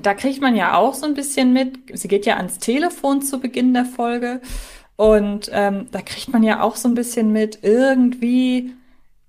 da 0.02 0.14
kriegt 0.14 0.42
man 0.42 0.56
ja 0.56 0.76
auch 0.76 0.94
so 0.94 1.06
ein 1.06 1.14
bisschen 1.14 1.54
mit. 1.54 1.78
Sie 1.94 2.08
geht 2.08 2.26
ja 2.26 2.38
ans 2.38 2.60
Telefon 2.60 3.22
zu 3.22 3.40
Beginn 3.40 3.74
der 3.74 3.86
Folge. 3.86 4.42
Und 4.96 5.50
ähm, 5.54 5.88
da 5.92 6.02
kriegt 6.02 6.30
man 6.34 6.44
ja 6.44 6.62
auch 6.62 6.76
so 6.76 6.88
ein 6.88 6.96
bisschen 6.96 7.32
mit, 7.32 7.60
irgendwie, 7.62 8.74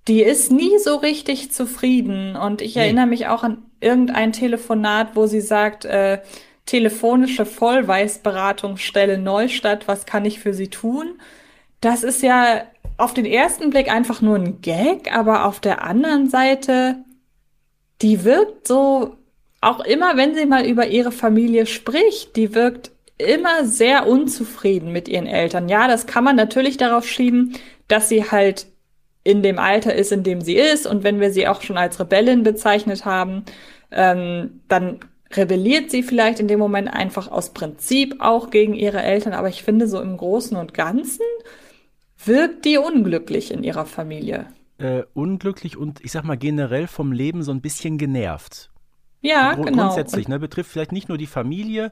die 0.09 0.23
ist 0.23 0.51
nie 0.51 0.77
so 0.79 0.95
richtig 0.95 1.51
zufrieden. 1.51 2.35
Und 2.35 2.61
ich 2.61 2.75
nee. 2.75 2.81
erinnere 2.81 3.05
mich 3.05 3.27
auch 3.27 3.43
an 3.43 3.63
irgendein 3.79 4.33
Telefonat, 4.33 5.15
wo 5.15 5.27
sie 5.27 5.39
sagt, 5.39 5.85
äh, 5.85 6.19
telefonische 6.65 7.45
Vollweißberatungsstelle 7.45 9.19
Neustadt, 9.19 9.87
was 9.87 10.05
kann 10.05 10.25
ich 10.25 10.39
für 10.39 10.53
sie 10.53 10.67
tun? 10.67 11.19
Das 11.79 12.03
ist 12.03 12.23
ja 12.23 12.63
auf 12.97 13.13
den 13.13 13.25
ersten 13.25 13.69
Blick 13.69 13.89
einfach 13.89 14.21
nur 14.21 14.35
ein 14.35 14.61
Gag, 14.61 15.15
aber 15.15 15.45
auf 15.45 15.59
der 15.59 15.83
anderen 15.83 16.29
Seite, 16.29 16.97
die 18.01 18.23
wirkt 18.23 18.67
so 18.67 19.15
auch 19.61 19.79
immer, 19.79 20.17
wenn 20.17 20.35
sie 20.35 20.45
mal 20.45 20.65
über 20.65 20.87
ihre 20.87 21.11
Familie 21.11 21.65
spricht, 21.65 22.35
die 22.35 22.55
wirkt 22.55 22.91
immer 23.17 23.65
sehr 23.65 24.07
unzufrieden 24.07 24.91
mit 24.91 25.07
ihren 25.07 25.27
Eltern. 25.27 25.69
Ja, 25.69 25.87
das 25.87 26.07
kann 26.07 26.23
man 26.23 26.35
natürlich 26.35 26.77
darauf 26.77 27.07
schieben, 27.07 27.53
dass 27.87 28.09
sie 28.09 28.31
halt 28.31 28.67
in 29.23 29.43
dem 29.43 29.59
Alter 29.59 29.93
ist, 29.93 30.11
in 30.11 30.23
dem 30.23 30.41
sie 30.41 30.55
ist. 30.55 30.87
Und 30.87 31.03
wenn 31.03 31.19
wir 31.19 31.31
sie 31.31 31.47
auch 31.47 31.61
schon 31.61 31.77
als 31.77 31.99
Rebellin 31.99 32.43
bezeichnet 32.43 33.05
haben, 33.05 33.43
ähm, 33.91 34.61
dann 34.67 34.99
rebelliert 35.31 35.91
sie 35.91 36.03
vielleicht 36.03 36.39
in 36.39 36.47
dem 36.47 36.59
Moment 36.59 36.87
einfach 36.91 37.29
aus 37.29 37.53
Prinzip 37.53 38.15
auch 38.19 38.49
gegen 38.49 38.73
ihre 38.73 39.01
Eltern. 39.01 39.33
Aber 39.33 39.49
ich 39.49 39.63
finde, 39.63 39.87
so 39.87 40.01
im 40.01 40.17
Großen 40.17 40.57
und 40.57 40.73
Ganzen 40.73 41.25
wirkt 42.25 42.65
die 42.65 42.77
unglücklich 42.77 43.51
in 43.51 43.63
ihrer 43.63 43.85
Familie. 43.85 44.47
Äh, 44.77 45.03
unglücklich 45.13 45.77
und 45.77 46.03
ich 46.03 46.11
sag 46.11 46.23
mal 46.23 46.37
generell 46.37 46.87
vom 46.87 47.11
Leben 47.11 47.43
so 47.43 47.51
ein 47.51 47.61
bisschen 47.61 47.97
genervt. 47.97 48.69
Ja, 49.21 49.53
Gru 49.53 49.63
genau. 49.63 49.83
Grundsätzlich, 49.83 50.27
ne, 50.27 50.39
betrifft 50.39 50.71
vielleicht 50.71 50.93
nicht 50.93 51.09
nur 51.09 51.17
die 51.17 51.27
Familie, 51.27 51.91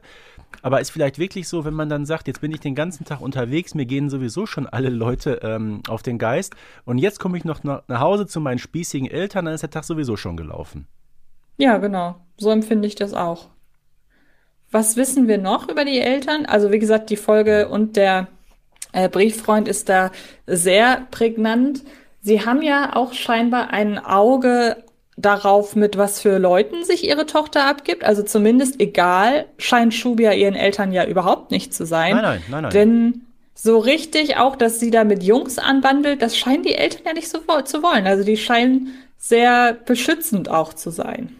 aber 0.62 0.80
ist 0.80 0.90
vielleicht 0.90 1.18
wirklich 1.18 1.48
so, 1.48 1.64
wenn 1.64 1.74
man 1.74 1.88
dann 1.88 2.06
sagt, 2.06 2.26
jetzt 2.26 2.40
bin 2.40 2.52
ich 2.52 2.60
den 2.60 2.74
ganzen 2.74 3.04
Tag 3.04 3.20
unterwegs, 3.20 3.74
mir 3.74 3.86
gehen 3.86 4.10
sowieso 4.10 4.46
schon 4.46 4.66
alle 4.66 4.88
Leute 4.88 5.40
ähm, 5.42 5.82
auf 5.88 6.02
den 6.02 6.18
Geist 6.18 6.54
und 6.84 6.98
jetzt 6.98 7.20
komme 7.20 7.38
ich 7.38 7.44
noch 7.44 7.62
nach, 7.64 7.82
Hause 7.88 8.26
zu 8.26 8.40
meinen 8.40 8.58
spießigen 8.58 9.10
Eltern, 9.10 9.44
dann 9.44 9.54
ist 9.54 9.62
der 9.62 9.70
Tag 9.70 9.84
sowieso 9.84 10.16
schon 10.16 10.36
gelaufen. 10.36 10.86
Ja, 11.56 11.78
genau. 11.78 12.16
So 12.36 12.50
empfinde 12.50 12.86
ich 12.86 12.94
das 12.94 13.14
auch. 13.14 13.48
Was 14.70 14.96
wissen 14.96 15.28
wir 15.28 15.38
noch 15.38 15.68
über 15.68 15.84
die 15.84 15.98
Eltern? 15.98 16.46
Also 16.46 16.70
wie 16.70 16.78
gesagt, 16.78 17.10
die 17.10 17.16
Folge 17.16 17.68
und 17.68 17.96
der 17.96 18.28
äh, 18.92 19.08
Brieffreund 19.08 19.66
ist 19.66 19.88
da 19.88 20.10
sehr 20.46 21.06
prägnant. 21.10 21.84
Sie 22.20 22.44
haben 22.44 22.62
ja 22.62 22.94
auch 22.94 23.12
scheinbar 23.12 23.70
ein 23.70 23.98
Auge 23.98 24.84
darauf, 25.18 25.76
mit 25.76 25.98
was 25.98 26.20
für 26.20 26.38
Leuten 26.38 26.84
sich 26.84 27.06
ihre 27.06 27.26
Tochter 27.26 27.66
abgibt. 27.66 28.04
Also 28.04 28.22
zumindest 28.22 28.80
egal, 28.80 29.46
scheint 29.58 29.92
Schubia 29.92 30.32
ihren 30.32 30.54
Eltern 30.54 30.92
ja 30.92 31.04
überhaupt 31.04 31.50
nicht 31.50 31.74
zu 31.74 31.84
sein. 31.84 32.14
Nein, 32.14 32.22
nein, 32.22 32.42
nein, 32.48 32.62
nein. 32.62 32.72
Denn 32.72 33.22
so 33.54 33.78
richtig 33.78 34.36
auch, 34.36 34.54
dass 34.54 34.78
sie 34.78 34.90
da 34.90 35.02
mit 35.02 35.22
Jungs 35.24 35.58
anbandelt, 35.58 36.22
das 36.22 36.38
scheinen 36.38 36.62
die 36.62 36.74
Eltern 36.74 37.02
ja 37.06 37.12
nicht 37.12 37.28
so 37.28 37.38
zu 37.38 37.82
wollen. 37.82 38.06
Also 38.06 38.24
die 38.24 38.36
scheinen 38.36 38.94
sehr 39.16 39.74
beschützend 39.74 40.48
auch 40.48 40.72
zu 40.72 40.90
sein. 40.90 41.36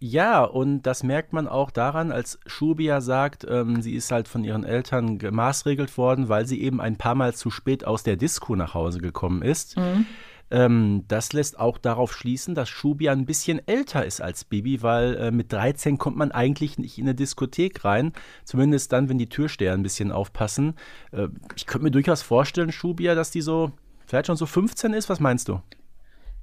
Ja, 0.00 0.44
und 0.44 0.82
das 0.82 1.02
merkt 1.02 1.32
man 1.32 1.48
auch 1.48 1.72
daran, 1.72 2.12
als 2.12 2.38
Schubia 2.46 3.00
sagt, 3.00 3.44
ähm, 3.50 3.82
sie 3.82 3.94
ist 3.94 4.12
halt 4.12 4.28
von 4.28 4.44
ihren 4.44 4.62
Eltern 4.62 5.18
gemaßregelt 5.18 5.98
worden, 5.98 6.28
weil 6.28 6.46
sie 6.46 6.62
eben 6.62 6.80
ein 6.80 6.96
paar 6.96 7.16
Mal 7.16 7.34
zu 7.34 7.50
spät 7.50 7.84
aus 7.84 8.04
der 8.04 8.14
Disco 8.14 8.54
nach 8.54 8.74
Hause 8.74 9.00
gekommen 9.00 9.42
ist. 9.42 9.76
Mhm. 9.76 10.06
Ähm, 10.50 11.04
das 11.08 11.32
lässt 11.32 11.58
auch 11.58 11.78
darauf 11.78 12.12
schließen, 12.12 12.54
dass 12.54 12.68
Schubi 12.68 13.08
ein 13.08 13.26
bisschen 13.26 13.60
älter 13.66 14.04
ist 14.04 14.20
als 14.20 14.44
Bibi, 14.44 14.82
weil 14.82 15.16
äh, 15.16 15.30
mit 15.30 15.52
13 15.52 15.98
kommt 15.98 16.16
man 16.16 16.32
eigentlich 16.32 16.78
nicht 16.78 16.98
in 16.98 17.04
eine 17.04 17.14
Diskothek 17.14 17.84
rein. 17.84 18.12
Zumindest 18.44 18.92
dann, 18.92 19.08
wenn 19.08 19.18
die 19.18 19.28
Türsteher 19.28 19.74
ein 19.74 19.82
bisschen 19.82 20.12
aufpassen. 20.12 20.74
Äh, 21.12 21.28
ich 21.56 21.66
könnte 21.66 21.84
mir 21.84 21.90
durchaus 21.90 22.22
vorstellen, 22.22 22.72
Schubia, 22.72 23.14
dass 23.14 23.30
die 23.30 23.42
so 23.42 23.72
vielleicht 24.06 24.26
schon 24.26 24.36
so 24.36 24.46
15 24.46 24.94
ist. 24.94 25.08
Was 25.08 25.20
meinst 25.20 25.48
du? 25.48 25.60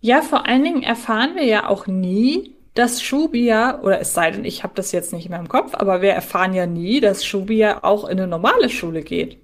Ja, 0.02 0.22
vor 0.22 0.46
allen 0.46 0.64
Dingen 0.64 0.84
erfahren 0.84 1.36
wir 1.36 1.46
ja 1.46 1.68
auch 1.68 1.88
nie, 1.88 2.56
dass 2.76 3.02
Schubia, 3.02 3.82
oder 3.82 4.00
es 4.02 4.14
sei 4.14 4.32
denn, 4.32 4.46
ich 4.46 4.64
habe 4.64 4.74
das 4.76 4.92
jetzt 4.92 5.14
nicht 5.14 5.30
mehr 5.30 5.40
im 5.40 5.48
Kopf, 5.48 5.74
aber 5.74 6.02
wir 6.02 6.12
erfahren 6.12 6.54
ja 6.54 6.68
nie, 6.68 7.00
dass 7.00 7.26
Schubia 7.26 7.84
auch 7.84 8.04
in 8.04 8.20
eine 8.20 8.28
normale 8.28 8.70
Schule 8.70 9.02
geht. 9.02 9.40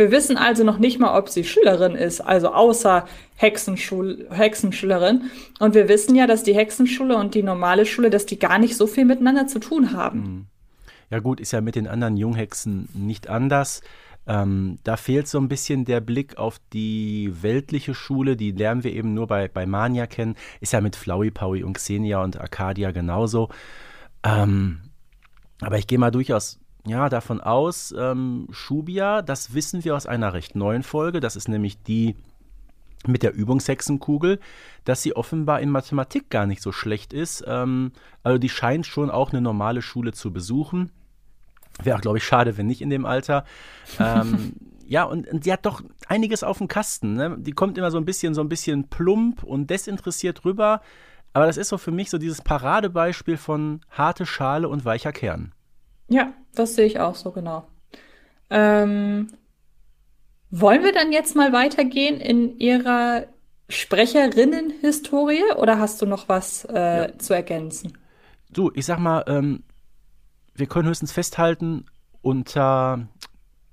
Wir 0.00 0.10
wissen 0.10 0.38
also 0.38 0.64
noch 0.64 0.78
nicht 0.78 0.98
mal, 0.98 1.14
ob 1.18 1.28
sie 1.28 1.44
Schülerin 1.44 1.94
ist, 1.94 2.22
also 2.22 2.54
außer 2.54 3.06
Hexenschul 3.36 4.28
Hexenschülerin. 4.30 5.24
Und 5.58 5.74
wir 5.74 5.90
wissen 5.90 6.14
ja, 6.14 6.26
dass 6.26 6.42
die 6.42 6.54
Hexenschule 6.54 7.18
und 7.18 7.34
die 7.34 7.42
normale 7.42 7.84
Schule, 7.84 8.08
dass 8.08 8.24
die 8.24 8.38
gar 8.38 8.58
nicht 8.58 8.78
so 8.78 8.86
viel 8.86 9.04
miteinander 9.04 9.46
zu 9.46 9.58
tun 9.58 9.92
haben. 9.92 10.24
Hm. 10.24 10.46
Ja 11.10 11.18
gut, 11.18 11.38
ist 11.38 11.52
ja 11.52 11.60
mit 11.60 11.74
den 11.74 11.86
anderen 11.86 12.16
Junghexen 12.16 12.88
nicht 12.94 13.28
anders. 13.28 13.82
Ähm, 14.26 14.78
da 14.84 14.96
fehlt 14.96 15.28
so 15.28 15.36
ein 15.36 15.48
bisschen 15.48 15.84
der 15.84 16.00
Blick 16.00 16.38
auf 16.38 16.62
die 16.72 17.30
weltliche 17.42 17.92
Schule, 17.92 18.38
die 18.38 18.52
lernen 18.52 18.84
wir 18.84 18.94
eben 18.94 19.12
nur 19.12 19.26
bei, 19.26 19.48
bei 19.48 19.66
Mania 19.66 20.06
kennen. 20.06 20.34
Ist 20.62 20.72
ja 20.72 20.80
mit 20.80 20.96
Flowey, 20.96 21.30
Powie 21.30 21.62
und 21.62 21.74
Xenia 21.74 22.24
und 22.24 22.40
Arcadia 22.40 22.90
genauso. 22.92 23.50
Ähm, 24.24 24.80
aber 25.60 25.76
ich 25.76 25.86
gehe 25.86 25.98
mal 25.98 26.10
durchaus 26.10 26.58
ja, 26.86 27.08
davon 27.08 27.40
aus, 27.40 27.94
ähm, 27.96 28.48
Shubia, 28.50 29.22
das 29.22 29.54
wissen 29.54 29.84
wir 29.84 29.94
aus 29.94 30.06
einer 30.06 30.32
recht 30.32 30.56
neuen 30.56 30.82
Folge. 30.82 31.20
Das 31.20 31.36
ist 31.36 31.48
nämlich 31.48 31.82
die, 31.82 32.16
mit 33.06 33.22
der 33.22 33.34
Übungshexenkugel, 33.34 34.40
dass 34.84 35.02
sie 35.02 35.14
offenbar 35.14 35.60
in 35.60 35.70
Mathematik 35.70 36.30
gar 36.30 36.46
nicht 36.46 36.62
so 36.62 36.72
schlecht 36.72 37.12
ist. 37.12 37.44
Ähm, 37.46 37.92
also 38.22 38.38
die 38.38 38.48
scheint 38.48 38.86
schon 38.86 39.10
auch 39.10 39.30
eine 39.30 39.40
normale 39.40 39.82
Schule 39.82 40.12
zu 40.12 40.32
besuchen. 40.32 40.90
Wäre 41.82 41.96
auch, 41.96 42.02
glaube 42.02 42.18
ich, 42.18 42.24
schade, 42.24 42.56
wenn 42.56 42.66
nicht 42.66 42.82
in 42.82 42.90
dem 42.90 43.06
Alter. 43.06 43.44
Ähm, 43.98 44.54
ja, 44.86 45.04
und, 45.04 45.28
und 45.28 45.46
die 45.46 45.52
hat 45.52 45.66
doch 45.66 45.82
einiges 46.08 46.42
auf 46.42 46.58
dem 46.58 46.68
Kasten. 46.68 47.14
Ne? 47.14 47.36
Die 47.38 47.52
kommt 47.52 47.78
immer 47.78 47.90
so 47.90 47.98
ein 47.98 48.04
bisschen, 48.04 48.34
so 48.34 48.40
ein 48.40 48.48
bisschen 48.48 48.88
plump 48.88 49.42
und 49.42 49.70
desinteressiert 49.70 50.44
rüber. 50.44 50.82
Aber 51.32 51.46
das 51.46 51.56
ist 51.56 51.68
so 51.68 51.78
für 51.78 51.92
mich 51.92 52.10
so 52.10 52.18
dieses 52.18 52.42
Paradebeispiel 52.42 53.36
von 53.36 53.80
harte 53.90 54.26
Schale 54.26 54.68
und 54.68 54.84
weicher 54.84 55.12
Kern. 55.12 55.52
Ja, 56.10 56.34
das 56.54 56.74
sehe 56.74 56.86
ich 56.86 57.00
auch 57.00 57.14
so 57.14 57.30
genau. 57.30 57.66
Ähm, 58.50 59.32
wollen 60.50 60.82
wir 60.82 60.92
dann 60.92 61.12
jetzt 61.12 61.36
mal 61.36 61.52
weitergehen 61.52 62.20
in 62.20 62.58
Ihrer 62.58 63.26
Sprecherinnen-Historie 63.68 65.54
oder 65.56 65.78
hast 65.78 66.02
du 66.02 66.06
noch 66.06 66.28
was 66.28 66.64
äh, 66.64 67.02
ja. 67.08 67.18
zu 67.18 67.34
ergänzen? 67.34 67.96
Du, 68.50 68.72
ich 68.74 68.84
sag 68.84 68.98
mal, 68.98 69.24
ähm, 69.28 69.62
wir 70.54 70.66
können 70.66 70.88
höchstens 70.88 71.12
festhalten, 71.12 71.86
unter 72.20 73.06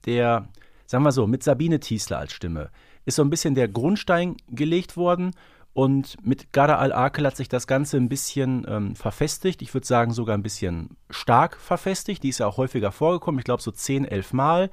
der, 0.05 0.47
sagen 0.85 1.03
wir 1.03 1.11
so, 1.11 1.25
mit 1.25 1.43
Sabine 1.43 1.79
Tiesler 1.79 2.19
als 2.19 2.33
Stimme 2.33 2.69
ist 3.07 3.15
so 3.15 3.23
ein 3.23 3.29
bisschen 3.29 3.55
der 3.55 3.69
Grundstein 3.69 4.35
gelegt 4.49 4.97
worden 4.97 5.31
und 5.77 6.17
mit 6.25 6.53
Gada 6.53 6.79
al-Akel 6.79 7.23
hat 7.27 7.37
sich 7.37 7.49
das 7.49 7.67
Ganze 7.67 7.97
ein 7.97 8.09
bisschen 8.09 8.65
ähm, 8.67 8.95
verfestigt. 8.95 9.61
Ich 9.61 9.75
würde 9.75 9.85
sagen, 9.85 10.11
sogar 10.11 10.35
ein 10.35 10.41
bisschen 10.41 10.97
stark 11.11 11.55
verfestigt. 11.57 12.23
Die 12.23 12.29
ist 12.29 12.39
ja 12.39 12.47
auch 12.47 12.57
häufiger 12.57 12.91
vorgekommen. 12.91 13.37
Ich 13.37 13.45
glaube, 13.45 13.61
so 13.61 13.69
10, 13.69 14.03
11 14.03 14.33
Mal 14.33 14.71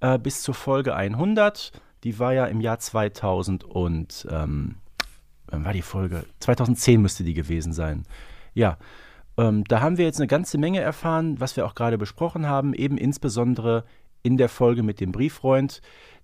äh, 0.00 0.18
bis 0.18 0.42
zur 0.42 0.54
Folge 0.54 0.96
100. 0.96 1.70
Die 2.02 2.18
war 2.18 2.32
ja 2.32 2.46
im 2.46 2.60
Jahr 2.60 2.80
2000 2.80 3.62
und 3.62 4.26
ähm, 4.28 4.74
wann 5.46 5.64
war 5.64 5.72
die 5.72 5.82
Folge? 5.82 6.24
2010 6.40 7.00
müsste 7.00 7.22
die 7.22 7.34
gewesen 7.34 7.72
sein. 7.72 8.02
Ja, 8.52 8.76
ähm, 9.36 9.62
da 9.62 9.80
haben 9.80 9.98
wir 9.98 10.04
jetzt 10.04 10.18
eine 10.18 10.26
ganze 10.26 10.58
Menge 10.58 10.80
erfahren, 10.80 11.38
was 11.38 11.54
wir 11.54 11.64
auch 11.64 11.76
gerade 11.76 11.96
besprochen 11.96 12.48
haben, 12.48 12.74
eben 12.74 12.98
insbesondere 12.98 13.84
in 14.24 14.36
der 14.36 14.48
Folge 14.48 14.82
mit 14.82 14.98
dem 14.98 15.12
Brieffreund. 15.12 15.80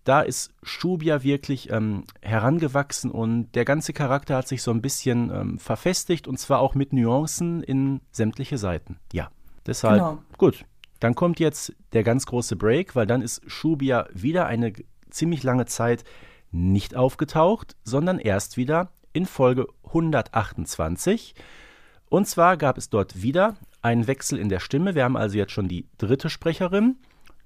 Da 0.07 0.21
ist 0.21 0.53
Schubia 0.63 1.25
wirklich 1.25 1.69
ähm, 1.73 2.05
herangewachsen 2.23 3.11
und 3.11 3.51
der 3.57 3.65
ganze 3.65 3.93
Charakter 3.93 4.37
hat 4.37 4.47
sich 4.47 4.63
so 4.63 4.71
ein 4.71 4.81
bisschen 4.81 5.33
ähm, 5.35 5.59
verfestigt 5.59 6.29
und 6.29 6.39
zwar 6.39 6.61
auch 6.61 6.77
mit 6.77 6.93
Nuancen 6.93 7.61
in 7.65 8.01
sämtliche 8.13 8.57
Seiten. 8.57 9.01
Ja, 9.13 9.31
deshalb 9.67 9.99
genau. 9.99 10.19
gut. 10.39 10.65
Dann 11.01 11.17
kommt 11.17 11.41
jetzt 11.41 11.75
der 11.93 12.05
ganz 12.05 12.25
große 12.25 12.55
Break, 12.55 12.95
weil 12.95 13.09
dann 13.09 13.21
ist 13.21 13.43
Shubia 13.51 14.07
wieder 14.13 14.47
eine 14.47 14.75
ziemlich 15.11 15.43
lange 15.43 15.67
Zeit 15.67 16.05
nicht 16.53 16.95
aufgetaucht, 16.95 17.75
sondern 17.83 18.21
erst 18.21 18.57
wieder 18.57 18.93
in 19.13 19.27
Folge 19.27 19.67
128. 19.87 21.35
Und 22.09 22.29
zwar 22.29 22.57
gab 22.57 22.79
es 22.79 22.91
dort 22.91 23.23
wieder 23.23 23.57
einen 23.83 24.07
Wechsel 24.07 24.39
in 24.39 24.51
der 24.51 24.61
Stimme. 24.61 24.95
Wir 24.95 25.03
haben 25.03 25.17
also 25.17 25.37
jetzt 25.37 25.51
schon 25.51 25.67
die 25.67 25.89
dritte 25.99 26.31
Sprecherin 26.31 26.97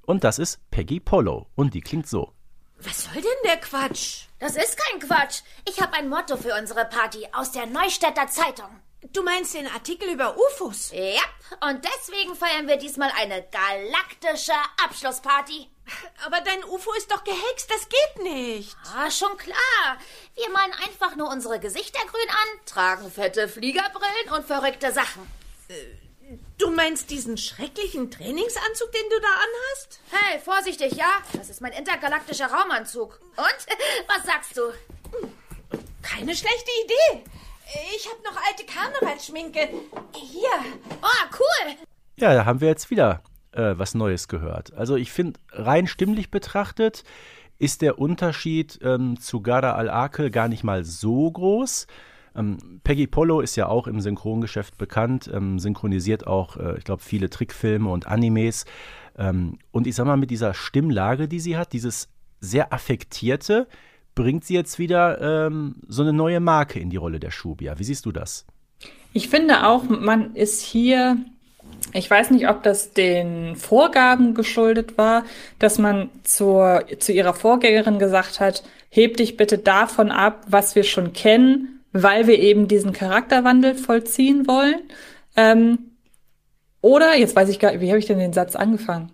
und 0.02 0.24
das 0.24 0.38
ist 0.38 0.60
Peggy 0.70 1.00
Polo 1.00 1.46
und 1.54 1.72
die 1.72 1.80
klingt 1.80 2.06
so. 2.06 2.34
Was 2.82 3.04
soll 3.04 3.20
denn 3.22 3.42
der 3.44 3.58
Quatsch? 3.58 4.24
Das 4.38 4.56
ist 4.56 4.76
kein 4.76 5.00
Quatsch. 5.00 5.42
Ich 5.68 5.80
habe 5.80 5.92
ein 5.94 6.08
Motto 6.08 6.36
für 6.36 6.54
unsere 6.54 6.86
Party 6.86 7.28
aus 7.32 7.52
der 7.52 7.66
Neustädter 7.66 8.26
Zeitung. 8.28 8.80
Du 9.12 9.22
meinst 9.22 9.54
den 9.54 9.66
Artikel 9.66 10.08
über 10.10 10.36
UFOs? 10.36 10.90
Ja, 10.92 11.22
und 11.68 11.84
deswegen 11.84 12.34
feiern 12.34 12.68
wir 12.68 12.76
diesmal 12.76 13.10
eine 13.16 13.42
galaktische 13.50 14.52
Abschlussparty. 14.84 15.68
Aber 16.24 16.40
dein 16.40 16.64
UFO 16.64 16.92
ist 16.94 17.10
doch 17.10 17.24
gehext, 17.24 17.70
das 17.70 17.88
geht 17.88 18.22
nicht. 18.22 18.76
Ah, 18.94 19.10
schon 19.10 19.36
klar. 19.36 19.98
Wir 20.34 20.48
malen 20.50 20.72
einfach 20.86 21.16
nur 21.16 21.28
unsere 21.28 21.58
Gesichter 21.60 22.00
grün 22.00 22.30
an, 22.30 22.66
tragen 22.66 23.10
fette 23.10 23.48
Fliegerbrillen 23.48 24.30
und 24.36 24.46
verrückte 24.46 24.92
Sachen. 24.92 25.30
Äh, 25.68 25.99
du 26.60 26.70
meinst 26.70 27.10
diesen 27.10 27.36
schrecklichen 27.38 28.10
Trainingsanzug, 28.10 28.92
den 28.92 29.08
du 29.10 29.20
da 29.20 29.28
anhast? 29.28 30.00
Hey, 30.10 30.38
vorsichtig, 30.40 30.92
ja? 30.92 31.10
Das 31.32 31.48
ist 31.48 31.60
mein 31.60 31.72
intergalaktischer 31.72 32.46
Raumanzug. 32.46 33.20
Und? 33.36 33.66
Was 34.08 34.26
sagst 34.26 34.56
du? 34.56 34.62
Keine 36.02 36.34
schlechte 36.34 36.70
Idee. 36.84 37.24
Ich 37.96 38.08
habe 38.08 38.22
noch 38.24 38.36
alte 38.48 38.64
Karnevalsschminke. 38.64 39.68
Hier. 40.14 40.50
Oh, 41.02 41.36
cool. 41.38 41.74
Ja, 42.16 42.34
da 42.34 42.44
haben 42.44 42.60
wir 42.60 42.68
jetzt 42.68 42.90
wieder 42.90 43.22
äh, 43.52 43.74
was 43.76 43.94
Neues 43.94 44.28
gehört. 44.28 44.74
Also 44.74 44.96
ich 44.96 45.12
finde, 45.12 45.38
rein 45.52 45.86
stimmlich 45.86 46.30
betrachtet 46.30 47.04
ist 47.58 47.82
der 47.82 47.98
Unterschied 47.98 48.78
ähm, 48.82 49.20
zu 49.20 49.40
Gara 49.40 49.74
al-Akel 49.74 50.30
gar 50.30 50.48
nicht 50.48 50.64
mal 50.64 50.84
so 50.84 51.30
groß. 51.30 51.86
Ähm, 52.36 52.80
Peggy 52.84 53.06
Polo 53.06 53.40
ist 53.40 53.56
ja 53.56 53.68
auch 53.68 53.86
im 53.86 54.00
Synchrongeschäft 54.00 54.78
bekannt, 54.78 55.30
ähm, 55.32 55.58
synchronisiert 55.58 56.26
auch, 56.26 56.56
äh, 56.56 56.78
ich 56.78 56.84
glaube, 56.84 57.02
viele 57.02 57.30
Trickfilme 57.30 57.90
und 57.90 58.06
Animes. 58.06 58.64
Ähm, 59.18 59.58
und 59.70 59.86
ich 59.86 59.94
sag 59.94 60.06
mal, 60.06 60.16
mit 60.16 60.30
dieser 60.30 60.54
Stimmlage, 60.54 61.28
die 61.28 61.40
sie 61.40 61.56
hat, 61.56 61.72
dieses 61.72 62.08
sehr 62.40 62.72
affektierte, 62.72 63.66
bringt 64.14 64.44
sie 64.44 64.54
jetzt 64.54 64.78
wieder 64.78 65.46
ähm, 65.46 65.76
so 65.88 66.02
eine 66.02 66.12
neue 66.12 66.40
Marke 66.40 66.78
in 66.78 66.90
die 66.90 66.96
Rolle 66.96 67.20
der 67.20 67.30
Shubia. 67.30 67.78
Wie 67.78 67.84
siehst 67.84 68.06
du 68.06 68.12
das? 68.12 68.46
Ich 69.12 69.28
finde 69.28 69.66
auch, 69.66 69.84
man 69.84 70.34
ist 70.34 70.62
hier, 70.62 71.16
ich 71.92 72.10
weiß 72.10 72.30
nicht, 72.30 72.48
ob 72.48 72.62
das 72.62 72.92
den 72.92 73.56
Vorgaben 73.56 74.34
geschuldet 74.34 74.96
war, 74.96 75.24
dass 75.58 75.78
man 75.78 76.10
zur, 76.22 76.84
zu 76.98 77.12
ihrer 77.12 77.34
Vorgängerin 77.34 77.98
gesagt 77.98 78.40
hat, 78.40 78.62
heb 78.88 79.16
dich 79.16 79.36
bitte 79.36 79.58
davon 79.58 80.10
ab, 80.10 80.44
was 80.48 80.74
wir 80.74 80.84
schon 80.84 81.12
kennen, 81.12 81.79
weil 81.92 82.26
wir 82.26 82.38
eben 82.38 82.68
diesen 82.68 82.92
Charakterwandel 82.92 83.74
vollziehen 83.74 84.46
wollen. 84.46 84.80
Ähm, 85.36 85.90
oder, 86.80 87.16
jetzt 87.16 87.36
weiß 87.36 87.48
ich 87.48 87.58
gar 87.58 87.78
wie 87.80 87.88
habe 87.88 87.98
ich 87.98 88.06
denn 88.06 88.18
den 88.18 88.32
Satz 88.32 88.56
angefangen? 88.56 89.12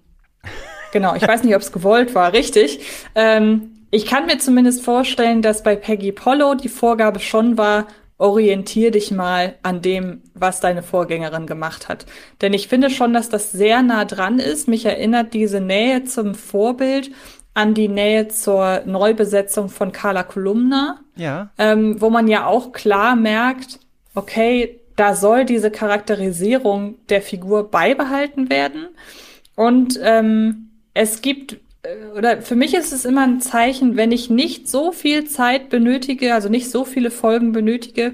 Genau, 0.92 1.14
ich 1.14 1.26
weiß 1.26 1.42
nicht, 1.42 1.54
ob 1.54 1.62
es 1.62 1.72
gewollt 1.72 2.14
war, 2.14 2.32
richtig. 2.32 2.80
Ähm, 3.14 3.86
ich 3.90 4.06
kann 4.06 4.26
mir 4.26 4.38
zumindest 4.38 4.82
vorstellen, 4.82 5.42
dass 5.42 5.62
bei 5.62 5.76
Peggy 5.76 6.12
Polo 6.12 6.54
die 6.54 6.68
Vorgabe 6.68 7.20
schon 7.20 7.58
war, 7.58 7.86
orientier 8.18 8.90
dich 8.90 9.10
mal 9.10 9.56
an 9.62 9.82
dem, 9.82 10.22
was 10.34 10.60
deine 10.60 10.82
Vorgängerin 10.82 11.46
gemacht 11.46 11.88
hat. 11.88 12.06
Denn 12.40 12.54
ich 12.54 12.68
finde 12.68 12.88
schon, 12.88 13.12
dass 13.12 13.28
das 13.28 13.52
sehr 13.52 13.82
nah 13.82 14.04
dran 14.04 14.38
ist. 14.38 14.68
Mich 14.68 14.86
erinnert 14.86 15.34
diese 15.34 15.60
Nähe 15.60 16.04
zum 16.04 16.34
Vorbild 16.34 17.10
an 17.52 17.74
die 17.74 17.88
Nähe 17.88 18.28
zur 18.28 18.82
Neubesetzung 18.86 19.68
von 19.68 19.92
Carla 19.92 20.22
Kolumna. 20.22 21.00
Ja. 21.16 21.50
Ähm, 21.58 22.00
wo 22.00 22.10
man 22.10 22.28
ja 22.28 22.46
auch 22.46 22.72
klar 22.72 23.16
merkt, 23.16 23.80
okay, 24.14 24.80
da 24.96 25.14
soll 25.14 25.44
diese 25.44 25.70
Charakterisierung 25.70 26.96
der 27.08 27.22
Figur 27.22 27.70
beibehalten 27.70 28.50
werden. 28.50 28.88
Und 29.54 29.98
ähm, 30.02 30.70
es 30.94 31.20
gibt 31.20 31.58
oder 32.16 32.42
für 32.42 32.56
mich 32.56 32.74
ist 32.74 32.92
es 32.92 33.04
immer 33.04 33.22
ein 33.22 33.40
Zeichen, 33.40 33.96
wenn 33.96 34.12
ich 34.12 34.30
nicht 34.30 34.68
so 34.68 34.92
viel 34.92 35.26
Zeit 35.26 35.68
benötige, 35.68 36.34
also 36.34 36.48
nicht 36.48 36.70
so 36.70 36.84
viele 36.84 37.10
Folgen 37.10 37.52
benötige, 37.52 38.12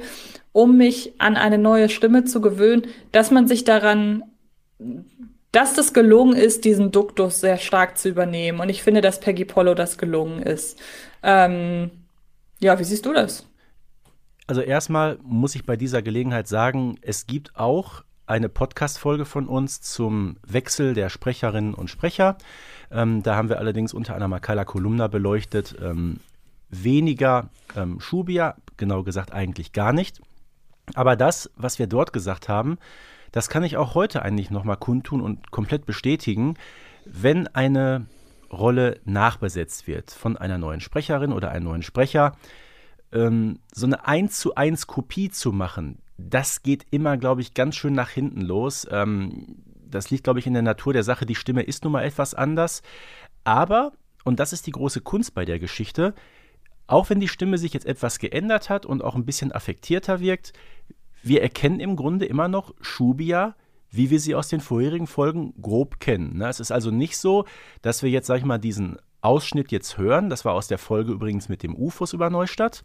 um 0.53 0.77
mich 0.77 1.15
an 1.19 1.37
eine 1.37 1.59
neue 1.59 1.89
Stimme 1.89 2.25
zu 2.25 2.41
gewöhnen, 2.41 2.87
dass 3.13 3.31
man 3.31 3.49
sich 3.49 3.65
daran, 3.65 4.25
dass 5.53 5.75
das 5.75 5.95
gelungen 5.95 6.37
ist, 6.37 6.65
diesen 6.65 6.91
Duktus 6.91 7.41
sehr 7.41 7.57
stark 7.59 7.97
zu 7.97 8.09
übernehmen. 8.09 8.61
Und 8.61 8.69
ich 8.69 8.83
finde, 8.83 9.01
dass 9.01 9.21
Peggy 9.21 9.45
Polo 9.45 9.75
das 9.75 9.97
gelungen 9.97 10.43
ist. 10.43 10.79
Ähm, 11.23 11.91
ja, 12.63 12.79
wie 12.79 12.85
siehst 12.85 13.05
du 13.05 13.13
das? 13.13 13.47
Also 14.47 14.61
erstmal 14.61 15.19
muss 15.23 15.55
ich 15.55 15.65
bei 15.65 15.77
dieser 15.77 16.03
Gelegenheit 16.03 16.49
sagen, 16.49 16.97
es 17.03 17.27
gibt 17.27 17.57
auch 17.57 18.05
eine 18.27 18.49
Podcast-Folge 18.49 19.25
von 19.25 19.47
uns 19.47 19.81
zum 19.81 20.37
Wechsel 20.47 20.95
der 20.95 21.09
Sprecherinnen 21.11 21.75
und 21.75 21.91
Sprecher. 21.91 22.39
Ähm, 22.91 23.23
da 23.23 23.37
haben 23.37 23.49
wir 23.49 23.59
allerdings 23.59 23.93
unter 23.93 24.15
anderem 24.15 24.31
Makala 24.31 24.65
Kolumna 24.65 25.09
beleuchtet. 25.09 25.77
Ähm, 25.83 26.21
weniger 26.71 27.51
ähm, 27.77 28.01
Schubia, 28.01 28.57
genau 28.77 29.03
gesagt 29.03 29.33
eigentlich 29.33 29.73
gar 29.73 29.93
nicht. 29.93 30.21
Aber 30.95 31.17
das, 31.17 31.51
was 31.57 31.79
wir 31.79 31.87
dort 31.87 32.13
gesagt 32.13 32.49
haben, 32.49 32.79
das 33.33 33.49
kann 33.49 33.65
ich 33.65 33.77
auch 33.77 33.95
heute 33.95 34.23
eigentlich 34.23 34.51
nochmal 34.51 34.77
kundtun 34.77 35.21
und 35.21 35.51
komplett 35.51 35.85
bestätigen. 35.87 36.55
Wenn 37.05 37.49
eine 37.49 38.07
Rolle 38.53 39.01
nachbesetzt 39.05 39.87
wird 39.87 40.11
von 40.11 40.37
einer 40.37 40.59
neuen 40.59 40.81
Sprecherin 40.81 41.33
oder 41.33 41.51
einem 41.51 41.65
neuen 41.65 41.83
Sprecher, 41.83 42.37
ähm, 43.13 43.59
so 43.73 43.87
eine 43.87 44.07
1 44.07 44.39
zu 44.39 44.55
1 44.55 44.87
Kopie 44.87 45.31
zu 45.31 45.53
machen, 45.53 45.99
das 46.31 46.63
geht 46.63 46.87
immer, 46.91 47.17
glaube 47.17 47.41
ich, 47.41 47.55
ganz 47.55 47.77
schön 47.77 47.95
nach 47.95 48.11
hinten 48.11 48.43
los. 48.43 48.87
Ähm, 48.91 49.57
das 49.91 50.11
liegt, 50.11 50.25
glaube 50.25 50.39
ich, 50.39 50.47
in 50.47 50.55
der 50.55 50.63
Natur 50.63 50.93
der 50.93 51.03
Sache. 51.03 51.27
Die 51.27 51.35
Stimme 51.35 51.63
ist 51.63 51.85
nun 51.85 51.93
mal 51.93 52.05
etwas 52.05 52.35
anders. 52.35 52.83
Aber, 53.45 53.93
und 54.25 54.41
das 54.41 54.53
ist 54.53 54.67
die 54.67 54.73
große 54.73 55.01
Kunst 55.01 55.35
bei 55.35 55.45
der 55.45 55.59
Geschichte, 55.59 56.15
auch 56.87 57.11
wenn 57.11 57.21
die 57.21 57.29
Stimme 57.29 57.59
sich 57.59 57.73
jetzt 57.73 57.87
etwas 57.87 58.19
geändert 58.19 58.69
hat 58.69 58.87
und 58.87 59.03
auch 59.03 59.15
ein 59.15 59.25
bisschen 59.25 59.53
affektierter 59.53 60.21
wirkt, 60.21 60.53
wir 61.23 61.43
erkennen 61.43 61.81
im 61.81 61.97
Grunde 61.97 62.27
immer 62.27 62.49
noch 62.49 62.75
Shubia, 62.81 63.55
wie 63.93 64.11
wir 64.11 64.19
sie 64.19 64.35
aus 64.35 64.49
den 64.49 64.61
vorherigen 64.61 65.07
Folgen 65.07 65.55
grob 65.61 66.01
kennen. 66.01 66.39
Ne? 66.39 66.49
Es 66.49 66.59
ist 66.59 66.73
also 66.73 66.91
nicht 66.91 67.17
so, 67.17 67.45
dass 67.83 68.03
wir 68.03 68.11
jetzt, 68.11 68.27
sag 68.27 68.39
ich 68.39 68.45
mal, 68.45 68.59
diesen 68.59 68.97
Ausschnitt 69.21 69.71
jetzt 69.71 69.99
hören. 69.99 70.31
Das 70.31 70.45
war 70.45 70.55
aus 70.55 70.67
der 70.67 70.79
Folge 70.79 71.13
übrigens 71.13 71.49
mit 71.49 71.63
dem 71.63 71.77
UFOs 71.77 72.13
über 72.13 72.31
Neustadt. 72.31 72.83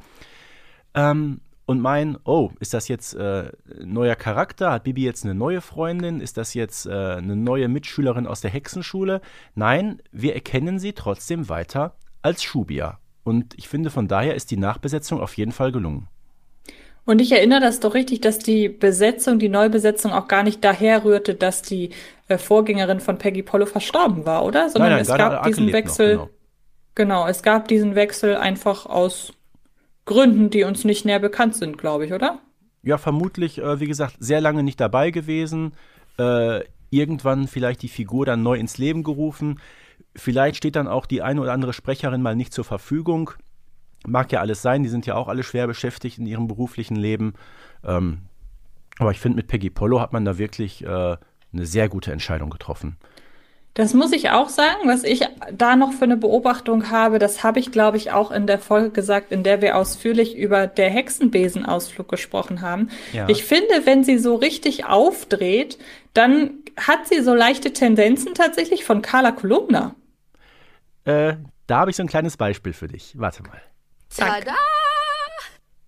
Ähm, 0.93 1.41
und 1.65 1.81
meinen, 1.81 2.17
oh, 2.23 2.51
ist 2.59 2.73
das 2.73 2.87
jetzt 2.87 3.13
äh, 3.15 3.51
neuer 3.83 4.15
Charakter? 4.15 4.71
Hat 4.71 4.83
Bibi 4.83 5.03
jetzt 5.03 5.25
eine 5.25 5.35
neue 5.35 5.59
Freundin? 5.59 6.21
Ist 6.21 6.37
das 6.37 6.53
jetzt 6.53 6.85
äh, 6.85 6.91
eine 6.91 7.35
neue 7.35 7.67
Mitschülerin 7.67 8.27
aus 8.27 8.39
der 8.39 8.51
Hexenschule? 8.51 9.21
Nein, 9.53 10.01
wir 10.11 10.33
erkennen 10.33 10.79
sie 10.79 10.93
trotzdem 10.93 11.49
weiter 11.49 11.95
als 12.21 12.41
Shubia. 12.43 12.99
Und 13.23 13.53
ich 13.57 13.67
finde, 13.67 13.89
von 13.89 14.07
daher 14.07 14.35
ist 14.35 14.51
die 14.51 14.57
Nachbesetzung 14.57 15.19
auf 15.19 15.35
jeden 15.35 15.51
Fall 15.51 15.73
gelungen. 15.73 16.07
Und 17.07 17.21
ich 17.21 17.31
erinnere 17.31 17.61
das 17.61 17.79
doch 17.79 17.93
richtig, 17.93 18.19
dass 18.19 18.37
die 18.37 18.67
Besetzung, 18.67 19.39
die 19.39 19.47
Neubesetzung 19.47 20.11
auch 20.11 20.27
gar 20.27 20.43
nicht 20.43 20.61
daher 20.61 21.05
rührte, 21.05 21.35
dass 21.35 21.61
die 21.61 21.91
äh, 22.27 22.37
Vorgängerin 22.37 22.99
von 22.99 23.17
Peggy 23.17 23.43
Pollo 23.43 23.65
verstorben 23.65 24.25
war, 24.25 24.43
oder? 24.43 24.69
Sondern 24.69 24.91
nein, 24.91 25.05
nein, 25.05 25.13
es 25.13 25.17
gab 25.17 25.43
diesen 25.43 25.71
Wechsel. 25.71 26.17
Noch, 26.17 26.29
genau. 26.95 27.19
genau, 27.19 27.27
es 27.29 27.43
gab 27.43 27.69
diesen 27.69 27.95
Wechsel 27.95 28.35
einfach 28.35 28.85
aus 28.85 29.31
Gründen, 30.03 30.49
die 30.49 30.65
uns 30.65 30.83
nicht 30.83 31.05
näher 31.05 31.19
bekannt 31.19 31.55
sind, 31.55 31.77
glaube 31.77 32.05
ich, 32.05 32.11
oder? 32.11 32.39
Ja, 32.83 32.97
vermutlich, 32.97 33.59
äh, 33.59 33.79
wie 33.79 33.87
gesagt, 33.87 34.17
sehr 34.19 34.41
lange 34.41 34.63
nicht 34.63 34.81
dabei 34.81 35.11
gewesen. 35.11 35.75
Äh, 36.19 36.65
irgendwann 36.89 37.47
vielleicht 37.47 37.83
die 37.83 37.87
Figur 37.87 38.25
dann 38.25 38.43
neu 38.43 38.57
ins 38.57 38.77
Leben 38.77 39.03
gerufen. 39.03 39.61
Vielleicht 40.13 40.57
steht 40.57 40.75
dann 40.75 40.89
auch 40.89 41.05
die 41.05 41.21
eine 41.21 41.39
oder 41.39 41.53
andere 41.53 41.71
Sprecherin 41.71 42.21
mal 42.21 42.35
nicht 42.35 42.51
zur 42.51 42.65
Verfügung. 42.65 43.31
Mag 44.07 44.31
ja 44.31 44.39
alles 44.39 44.61
sein, 44.61 44.83
die 44.83 44.89
sind 44.89 45.05
ja 45.05 45.15
auch 45.15 45.27
alle 45.27 45.43
schwer 45.43 45.67
beschäftigt 45.67 46.17
in 46.17 46.25
ihrem 46.25 46.47
beruflichen 46.47 46.95
Leben. 46.95 47.33
Ähm, 47.83 48.21
aber 48.97 49.11
ich 49.11 49.19
finde, 49.19 49.35
mit 49.35 49.47
Peggy 49.47 49.69
Polo 49.69 49.99
hat 49.99 50.13
man 50.13 50.25
da 50.25 50.37
wirklich 50.37 50.83
äh, 50.83 50.87
eine 50.87 51.65
sehr 51.65 51.89
gute 51.89 52.11
Entscheidung 52.11 52.49
getroffen. 52.49 52.97
Das 53.73 53.93
muss 53.93 54.11
ich 54.11 54.31
auch 54.31 54.49
sagen, 54.49 54.87
was 54.87 55.03
ich 55.03 55.21
da 55.53 55.75
noch 55.75 55.93
für 55.93 56.05
eine 56.05 56.17
Beobachtung 56.17 56.89
habe, 56.89 57.19
das 57.19 57.43
habe 57.43 57.59
ich, 57.59 57.71
glaube 57.71 57.97
ich, 57.97 58.11
auch 58.11 58.31
in 58.31 58.47
der 58.47 58.57
Folge 58.57 58.89
gesagt, 58.89 59.31
in 59.31 59.43
der 59.43 59.61
wir 59.61 59.77
ausführlich 59.77 60.35
über 60.35 60.65
der 60.65 60.89
Hexenbesenausflug 60.89 62.09
gesprochen 62.09 62.61
haben. 62.61 62.89
Ja. 63.13 63.29
Ich 63.29 63.43
finde, 63.43 63.85
wenn 63.85 64.03
sie 64.03 64.17
so 64.17 64.33
richtig 64.33 64.85
aufdreht, 64.85 65.77
dann 66.15 66.55
hat 66.75 67.07
sie 67.07 67.21
so 67.21 67.35
leichte 67.35 67.71
Tendenzen 67.71 68.33
tatsächlich 68.33 68.83
von 68.83 69.03
Carla 69.03 69.31
Kolumna. 69.31 69.93
Äh, 71.05 71.35
da 71.67 71.77
habe 71.77 71.91
ich 71.91 71.97
so 71.97 72.03
ein 72.03 72.09
kleines 72.09 72.35
Beispiel 72.35 72.73
für 72.73 72.87
dich. 72.87 73.13
Warte 73.15 73.43
mal. 73.43 73.61
Tada! 74.15 74.55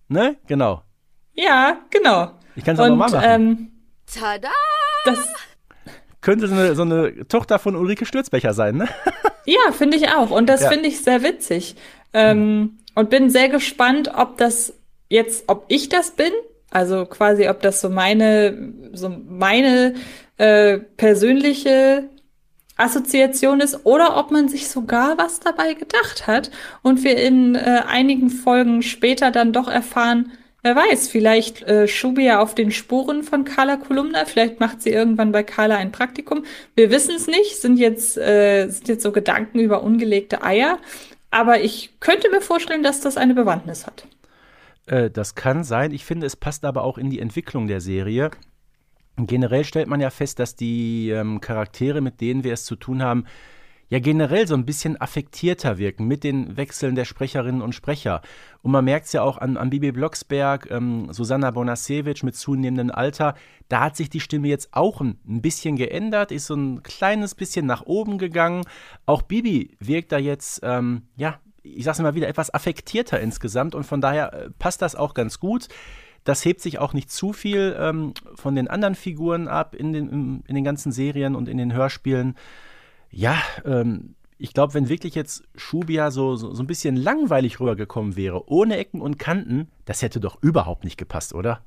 Ne? 0.08 0.36
Genau. 0.46 0.82
Ja, 1.34 1.80
genau. 1.90 2.32
Ich 2.56 2.64
kann 2.64 2.74
es 2.74 2.80
auch 2.80 2.88
nochmal 2.88 3.10
machen. 3.10 3.24
Ähm, 3.24 3.72
Tada! 4.06 4.48
Das, 5.04 5.18
könnte 6.20 6.48
so 6.48 6.54
eine, 6.54 6.74
so 6.74 6.82
eine 6.82 7.26
Tochter 7.28 7.58
von 7.58 7.76
Ulrike 7.76 8.04
Stürzbecher 8.04 8.54
sein, 8.54 8.76
ne? 8.76 8.88
Ja, 9.46 9.72
finde 9.72 9.96
ich 9.96 10.08
auch. 10.10 10.30
Und 10.30 10.48
das 10.48 10.62
ja. 10.62 10.68
finde 10.68 10.86
ich 10.86 11.02
sehr 11.02 11.22
witzig. 11.22 11.74
Ähm, 12.12 12.78
und 12.94 13.08
bin 13.08 13.30
sehr 13.30 13.48
gespannt, 13.48 14.10
ob 14.14 14.36
das 14.36 14.74
jetzt, 15.08 15.44
ob 15.48 15.64
ich 15.68 15.88
das 15.88 16.10
bin, 16.10 16.30
also 16.70 17.06
quasi, 17.06 17.48
ob 17.48 17.62
das 17.62 17.80
so 17.80 17.88
meine, 17.88 18.72
so 18.92 19.08
meine 19.08 19.94
äh, 20.36 20.78
persönliche 20.78 22.10
Assoziation 22.80 23.60
ist 23.60 23.84
oder 23.84 24.16
ob 24.16 24.30
man 24.30 24.48
sich 24.48 24.68
sogar 24.68 25.18
was 25.18 25.40
dabei 25.40 25.74
gedacht 25.74 26.26
hat 26.26 26.50
und 26.82 27.04
wir 27.04 27.16
in 27.16 27.54
äh, 27.54 27.82
einigen 27.86 28.30
Folgen 28.30 28.82
später 28.82 29.30
dann 29.30 29.52
doch 29.52 29.68
erfahren, 29.68 30.32
Wer 30.62 30.76
weiß, 30.76 31.08
vielleicht 31.08 31.62
äh, 31.62 31.88
Shubia 31.88 32.40
auf 32.40 32.54
den 32.54 32.70
Spuren 32.70 33.22
von 33.22 33.44
Carla 33.44 33.76
Kolumna, 33.76 34.26
vielleicht 34.26 34.60
macht 34.60 34.82
sie 34.82 34.90
irgendwann 34.90 35.32
bei 35.32 35.42
Carla 35.42 35.76
ein 35.76 35.90
Praktikum. 35.90 36.44
Wir 36.74 36.90
wissen 36.90 37.14
es 37.14 37.26
nicht, 37.26 37.56
sind 37.56 37.78
jetzt, 37.78 38.18
äh, 38.18 38.68
sind 38.68 38.88
jetzt 38.88 39.02
so 39.02 39.10
Gedanken 39.10 39.58
über 39.58 39.82
ungelegte 39.82 40.42
Eier. 40.42 40.78
Aber 41.30 41.60
ich 41.62 41.98
könnte 42.00 42.28
mir 42.30 42.42
vorstellen, 42.42 42.82
dass 42.82 43.00
das 43.00 43.16
eine 43.16 43.32
Bewandtnis 43.34 43.86
hat. 43.86 44.06
Äh, 44.86 45.10
das 45.10 45.34
kann 45.34 45.64
sein. 45.64 45.92
Ich 45.92 46.04
finde, 46.04 46.26
es 46.26 46.36
passt 46.36 46.64
aber 46.66 46.84
auch 46.84 46.98
in 46.98 47.08
die 47.08 47.20
Entwicklung 47.20 47.66
der 47.66 47.80
Serie. 47.80 48.30
Generell 49.26 49.64
stellt 49.64 49.88
man 49.88 50.00
ja 50.00 50.10
fest, 50.10 50.38
dass 50.38 50.56
die 50.56 51.10
ähm, 51.10 51.40
Charaktere, 51.40 52.00
mit 52.00 52.20
denen 52.20 52.44
wir 52.44 52.52
es 52.52 52.64
zu 52.64 52.76
tun 52.76 53.02
haben, 53.02 53.24
ja 53.90 53.98
generell 53.98 54.46
so 54.46 54.54
ein 54.54 54.64
bisschen 54.64 55.00
affektierter 55.00 55.76
wirken 55.76 56.06
mit 56.06 56.22
den 56.22 56.56
Wechseln 56.56 56.94
der 56.94 57.04
Sprecherinnen 57.04 57.60
und 57.60 57.74
Sprecher. 57.74 58.22
Und 58.62 58.70
man 58.70 58.84
merkt 58.84 59.06
es 59.06 59.12
ja 59.12 59.22
auch 59.22 59.36
an, 59.36 59.56
an 59.56 59.70
Bibi 59.70 59.90
Blocksberg, 59.90 60.70
ähm, 60.70 61.12
Susanna 61.12 61.50
Bonasewicz 61.50 62.22
mit 62.22 62.36
zunehmendem 62.36 62.94
Alter. 62.94 63.34
Da 63.68 63.80
hat 63.80 63.96
sich 63.96 64.08
die 64.08 64.20
Stimme 64.20 64.48
jetzt 64.48 64.68
auch 64.72 65.00
ein, 65.00 65.18
ein 65.28 65.42
bisschen 65.42 65.74
geändert, 65.76 66.30
ist 66.30 66.46
so 66.46 66.54
ein 66.54 66.82
kleines 66.84 67.34
bisschen 67.34 67.66
nach 67.66 67.82
oben 67.82 68.18
gegangen. 68.18 68.64
Auch 69.06 69.22
Bibi 69.22 69.76
wirkt 69.80 70.12
da 70.12 70.18
jetzt, 70.18 70.60
ähm, 70.62 71.02
ja, 71.16 71.40
ich 71.62 71.84
sag's 71.84 71.98
immer 71.98 72.14
wieder, 72.14 72.28
etwas 72.28 72.54
affektierter 72.54 73.20
insgesamt 73.20 73.74
und 73.74 73.84
von 73.84 74.00
daher 74.00 74.32
äh, 74.32 74.50
passt 74.56 74.82
das 74.82 74.94
auch 74.94 75.14
ganz 75.14 75.40
gut. 75.40 75.68
Das 76.24 76.44
hebt 76.44 76.60
sich 76.60 76.78
auch 76.78 76.92
nicht 76.92 77.10
zu 77.10 77.32
viel 77.32 77.76
ähm, 77.78 78.14
von 78.34 78.54
den 78.54 78.68
anderen 78.68 78.94
Figuren 78.94 79.48
ab 79.48 79.74
in 79.74 79.92
den, 79.92 80.42
in 80.46 80.54
den 80.54 80.64
ganzen 80.64 80.92
Serien 80.92 81.34
und 81.34 81.48
in 81.48 81.56
den 81.56 81.72
Hörspielen. 81.72 82.36
Ja, 83.10 83.36
ähm, 83.64 84.14
ich 84.38 84.54
glaube, 84.54 84.74
wenn 84.74 84.88
wirklich 84.88 85.14
jetzt 85.14 85.44
Shubia 85.54 86.10
so, 86.10 86.36
so, 86.36 86.54
so 86.54 86.62
ein 86.62 86.66
bisschen 86.66 86.96
langweilig 86.96 87.60
rübergekommen 87.60 88.16
wäre, 88.16 88.48
ohne 88.50 88.78
Ecken 88.78 89.00
und 89.00 89.18
Kanten, 89.18 89.68
das 89.84 90.02
hätte 90.02 90.18
doch 90.18 90.42
überhaupt 90.42 90.84
nicht 90.84 90.96
gepasst, 90.96 91.34
oder? 91.34 91.60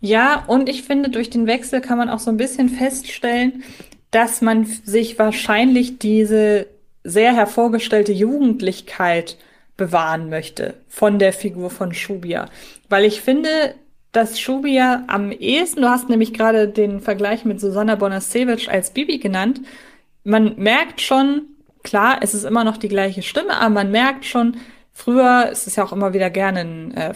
Ja, 0.00 0.44
und 0.48 0.68
ich 0.68 0.82
finde, 0.82 1.08
durch 1.08 1.30
den 1.30 1.46
Wechsel 1.46 1.80
kann 1.80 1.98
man 1.98 2.10
auch 2.10 2.18
so 2.18 2.30
ein 2.30 2.36
bisschen 2.36 2.68
feststellen, 2.68 3.62
dass 4.10 4.42
man 4.42 4.64
sich 4.64 5.18
wahrscheinlich 5.18 5.98
diese 5.98 6.66
sehr 7.04 7.34
hervorgestellte 7.34 8.12
Jugendlichkeit 8.12 9.38
bewahren 9.76 10.28
möchte 10.28 10.74
von 10.88 11.18
der 11.18 11.32
Figur 11.32 11.70
von 11.70 11.92
Shubia. 11.94 12.46
Weil 12.88 13.04
ich 13.04 13.20
finde, 13.20 13.74
dass 14.12 14.38
Shubia 14.38 15.04
am 15.08 15.32
ehesten, 15.32 15.82
du 15.82 15.88
hast 15.88 16.08
nämlich 16.08 16.32
gerade 16.32 16.68
den 16.68 17.00
Vergleich 17.00 17.44
mit 17.44 17.60
Susanna 17.60 17.96
Bonasewicz 17.96 18.68
als 18.68 18.90
Bibi 18.90 19.18
genannt, 19.18 19.60
man 20.22 20.56
merkt 20.56 21.00
schon, 21.00 21.42
klar, 21.82 22.18
es 22.22 22.32
ist 22.32 22.44
immer 22.44 22.64
noch 22.64 22.76
die 22.76 22.88
gleiche 22.88 23.22
Stimme, 23.22 23.56
aber 23.58 23.70
man 23.70 23.90
merkt 23.90 24.24
schon, 24.24 24.56
früher, 24.92 25.48
es 25.50 25.66
ist 25.66 25.76
ja 25.76 25.84
auch 25.84 25.92
immer 25.92 26.14
wieder 26.14 26.30
gerne 26.30 26.60
ein 26.60 26.94
äh, 26.94 27.14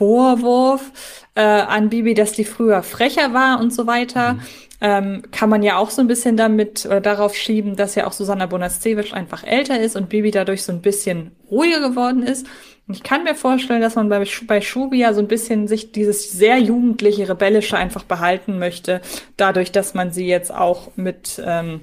Vorwurf 0.00 0.92
äh, 1.34 1.42
an 1.42 1.90
Bibi, 1.90 2.14
dass 2.14 2.32
die 2.32 2.46
früher 2.46 2.82
frecher 2.82 3.34
war 3.34 3.60
und 3.60 3.70
so 3.70 3.86
weiter. 3.86 4.32
Mhm. 4.32 4.40
Ähm, 4.82 5.22
kann 5.30 5.50
man 5.50 5.62
ja 5.62 5.76
auch 5.76 5.90
so 5.90 6.00
ein 6.00 6.06
bisschen 6.06 6.38
damit 6.38 6.86
oder 6.86 7.02
darauf 7.02 7.36
schieben, 7.36 7.76
dass 7.76 7.96
ja 7.96 8.06
auch 8.06 8.12
Susanna 8.12 8.46
Bonascevic 8.46 9.12
einfach 9.12 9.44
älter 9.44 9.78
ist 9.78 9.96
und 9.96 10.08
Bibi 10.08 10.30
dadurch 10.30 10.62
so 10.62 10.72
ein 10.72 10.80
bisschen 10.80 11.32
ruhiger 11.50 11.86
geworden 11.86 12.22
ist. 12.22 12.46
Und 12.88 12.94
ich 12.94 13.02
kann 13.02 13.24
mir 13.24 13.34
vorstellen, 13.34 13.82
dass 13.82 13.94
man 13.94 14.08
bei, 14.08 14.24
bei 14.46 14.62
Shubia 14.62 15.12
so 15.12 15.20
ein 15.20 15.28
bisschen 15.28 15.68
sich 15.68 15.92
dieses 15.92 16.32
sehr 16.32 16.56
jugendliche, 16.58 17.28
rebellische 17.28 17.76
einfach 17.76 18.04
behalten 18.04 18.58
möchte, 18.58 19.02
dadurch, 19.36 19.70
dass 19.70 19.92
man 19.92 20.12
sie 20.12 20.26
jetzt 20.26 20.50
auch 20.50 20.96
mit 20.96 21.42
ähm, 21.44 21.82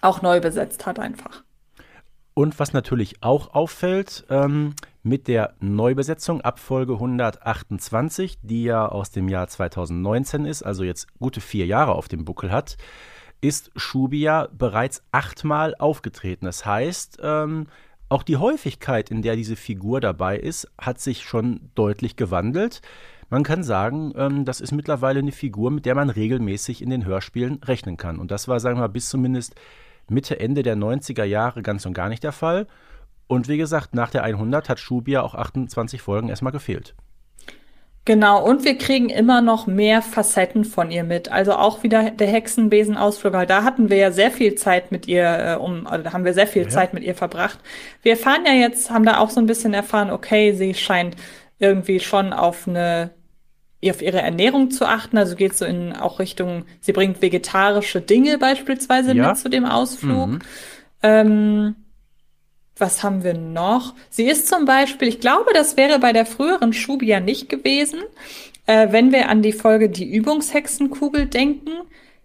auch 0.00 0.22
neu 0.22 0.38
besetzt 0.38 0.86
hat 0.86 1.00
einfach. 1.00 1.42
Und 2.34 2.60
was 2.60 2.72
natürlich 2.72 3.20
auch 3.20 3.52
auffällt, 3.52 4.24
ähm, 4.30 4.74
mit 5.02 5.26
der 5.28 5.54
Neubesetzung 5.60 6.40
ab 6.40 6.58
Folge 6.60 6.94
128, 6.94 8.38
die 8.42 8.64
ja 8.64 8.86
aus 8.86 9.10
dem 9.10 9.28
Jahr 9.28 9.48
2019 9.48 10.44
ist, 10.44 10.62
also 10.62 10.84
jetzt 10.84 11.06
gute 11.18 11.40
vier 11.40 11.66
Jahre 11.66 11.94
auf 11.94 12.08
dem 12.08 12.24
Buckel 12.24 12.52
hat, 12.52 12.76
ist 13.40 13.72
Shubia 13.74 14.48
bereits 14.56 15.02
achtmal 15.10 15.74
aufgetreten. 15.74 16.44
Das 16.46 16.64
heißt, 16.64 17.18
ähm, 17.22 17.66
auch 18.08 18.22
die 18.22 18.36
Häufigkeit, 18.36 19.10
in 19.10 19.22
der 19.22 19.36
diese 19.36 19.56
Figur 19.56 20.00
dabei 20.00 20.38
ist, 20.38 20.70
hat 20.78 21.00
sich 21.00 21.22
schon 21.22 21.70
deutlich 21.74 22.14
gewandelt. 22.16 22.80
Man 23.28 23.42
kann 23.42 23.64
sagen, 23.64 24.12
ähm, 24.16 24.44
das 24.44 24.60
ist 24.60 24.70
mittlerweile 24.70 25.18
eine 25.18 25.32
Figur, 25.32 25.70
mit 25.70 25.86
der 25.86 25.94
man 25.94 26.10
regelmäßig 26.10 26.82
in 26.82 26.90
den 26.90 27.04
Hörspielen 27.04 27.60
rechnen 27.64 27.96
kann. 27.96 28.18
Und 28.18 28.30
das 28.30 28.46
war, 28.46 28.60
sagen 28.60 28.76
wir 28.76 28.82
mal, 28.82 28.88
bis 28.88 29.08
zumindest 29.08 29.56
Mitte, 30.08 30.38
Ende 30.38 30.62
der 30.62 30.76
90er 30.76 31.24
Jahre 31.24 31.62
ganz 31.62 31.86
und 31.86 31.94
gar 31.94 32.08
nicht 32.08 32.22
der 32.22 32.32
Fall. 32.32 32.66
Und 33.32 33.48
wie 33.48 33.56
gesagt, 33.56 33.94
nach 33.94 34.10
der 34.10 34.24
100 34.24 34.68
hat 34.68 34.78
Schubia 34.78 35.22
auch 35.22 35.34
28 35.34 36.02
Folgen 36.02 36.28
erstmal 36.28 36.52
gefehlt. 36.52 36.94
Genau, 38.04 38.44
und 38.44 38.66
wir 38.66 38.76
kriegen 38.76 39.08
immer 39.08 39.40
noch 39.40 39.66
mehr 39.66 40.02
Facetten 40.02 40.66
von 40.66 40.90
ihr 40.90 41.02
mit. 41.02 41.32
Also 41.32 41.52
auch 41.52 41.82
wieder 41.82 42.10
der 42.10 42.26
Hexenbesenausflug, 42.26 43.32
weil 43.32 43.46
da 43.46 43.64
hatten 43.64 43.88
wir 43.88 43.96
ja 43.96 44.10
sehr 44.10 44.30
viel 44.30 44.56
Zeit 44.56 44.92
mit 44.92 45.08
ihr, 45.08 45.24
äh, 45.24 45.54
um, 45.54 45.86
also 45.86 46.04
da 46.04 46.12
haben 46.12 46.26
wir 46.26 46.34
sehr 46.34 46.46
viel 46.46 46.64
ja. 46.64 46.68
Zeit 46.68 46.92
mit 46.92 47.04
ihr 47.04 47.14
verbracht. 47.14 47.58
Wir 48.02 48.12
erfahren 48.12 48.44
ja 48.44 48.52
jetzt, 48.52 48.90
haben 48.90 49.06
da 49.06 49.16
auch 49.16 49.30
so 49.30 49.40
ein 49.40 49.46
bisschen 49.46 49.72
erfahren, 49.72 50.10
okay, 50.10 50.52
sie 50.52 50.74
scheint 50.74 51.16
irgendwie 51.58 52.00
schon 52.00 52.34
auf 52.34 52.68
eine 52.68 53.12
auf 53.82 54.02
ihre 54.02 54.20
Ernährung 54.20 54.70
zu 54.70 54.84
achten. 54.84 55.16
Also 55.16 55.36
geht 55.36 55.56
so 55.56 55.64
in 55.64 55.94
auch 55.94 56.18
Richtung, 56.18 56.66
sie 56.80 56.92
bringt 56.92 57.22
vegetarische 57.22 58.02
Dinge 58.02 58.36
beispielsweise 58.36 59.14
ja. 59.14 59.28
mit 59.28 59.38
zu 59.38 59.48
dem 59.48 59.64
Ausflug. 59.64 60.28
Mhm. 60.28 60.38
Ähm, 61.02 61.76
was 62.78 63.02
haben 63.02 63.22
wir 63.22 63.34
noch? 63.34 63.94
Sie 64.10 64.24
ist 64.28 64.48
zum 64.48 64.64
Beispiel, 64.64 65.08
ich 65.08 65.20
glaube, 65.20 65.50
das 65.54 65.76
wäre 65.76 65.98
bei 65.98 66.12
der 66.12 66.26
früheren 66.26 66.72
Schubia 66.72 67.20
nicht 67.20 67.48
gewesen, 67.48 68.00
äh, 68.66 68.88
wenn 68.90 69.12
wir 69.12 69.28
an 69.28 69.42
die 69.42 69.52
Folge 69.52 69.88
Die 69.88 70.10
Übungshexenkugel 70.12 71.26
denken. 71.26 71.70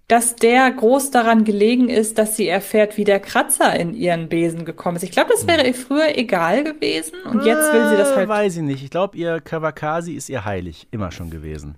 dass 0.10 0.38
der 0.38 0.72
groß 0.72 1.12
daran 1.12 1.44
gelegen 1.44 1.90
ist, 1.90 2.18
dass 2.18 2.38
sie 2.38 2.48
erfährt, 2.48 2.96
wie 2.96 3.04
der 3.04 3.20
Kratzer 3.20 3.78
in 3.78 3.94
ihren 3.94 4.30
Besen 4.30 4.64
gekommen 4.64 4.96
ist. 4.96 5.04
Ich 5.04 5.12
glaube, 5.12 5.32
das 5.34 5.48
wäre 5.48 5.68
ihr 5.68 5.74
früher 5.74 6.18
egal 6.18 6.64
gewesen 6.64 7.16
und 7.30 7.44
jetzt 7.46 7.74
will 7.74 7.90
sie 7.90 7.98
das 7.98 8.16
halt. 8.16 8.30
Weiß 8.30 8.56
ich 8.56 8.62
nicht. 8.64 8.82
Ich 8.86 8.90
glaube, 8.90 9.18
ihr 9.18 9.42
Kawakasi 9.42 10.14
ist 10.14 10.30
ihr 10.30 10.46
heilig, 10.46 10.88
immer 10.92 11.12
schon 11.12 11.30
gewesen. 11.30 11.76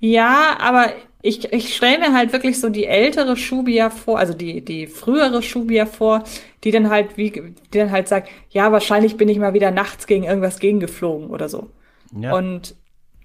Ja, 0.00 0.56
aber 0.58 0.92
ich, 1.22 1.52
ich 1.52 1.76
stelle 1.76 1.98
mir 1.98 2.12
halt 2.12 2.32
wirklich 2.32 2.58
so 2.60 2.68
die 2.68 2.86
ältere 2.86 3.36
Shubia 3.36 3.90
vor, 3.90 4.18
also 4.18 4.34
die, 4.34 4.60
die 4.60 4.88
frühere 4.88 5.40
Shubia 5.40 5.86
vor, 5.86 6.24
die 6.64 6.72
dann 6.72 6.90
halt 6.90 7.16
wie, 7.16 7.30
die 7.30 7.78
dann 7.78 7.92
halt 7.92 8.08
sagt, 8.08 8.28
ja, 8.50 8.72
wahrscheinlich 8.72 9.16
bin 9.16 9.28
ich 9.28 9.38
mal 9.38 9.54
wieder 9.54 9.70
nachts 9.70 10.08
gegen 10.08 10.24
irgendwas 10.24 10.58
gegengeflogen 10.58 11.28
oder 11.28 11.48
so. 11.48 11.70
Ja. 12.18 12.34
Und 12.34 12.74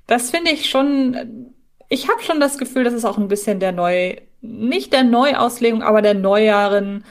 das 0.05 0.29
finde 0.29 0.51
ich 0.51 0.69
schon, 0.69 1.51
ich 1.89 2.07
habe 2.07 2.21
schon 2.21 2.39
das 2.39 2.59
Gefühl, 2.59 2.83
das 2.83 2.93
ist 2.93 3.03
auch 3.03 3.17
ein 3.17 3.27
bisschen 3.27 3.59
der 3.59 3.71
neu, 3.71 4.15
nicht 4.41 4.93
der 4.93 5.03
Neuauslegung, 5.03 5.81
aber 5.81 6.03
der 6.03 6.13
neueren 6.13 7.03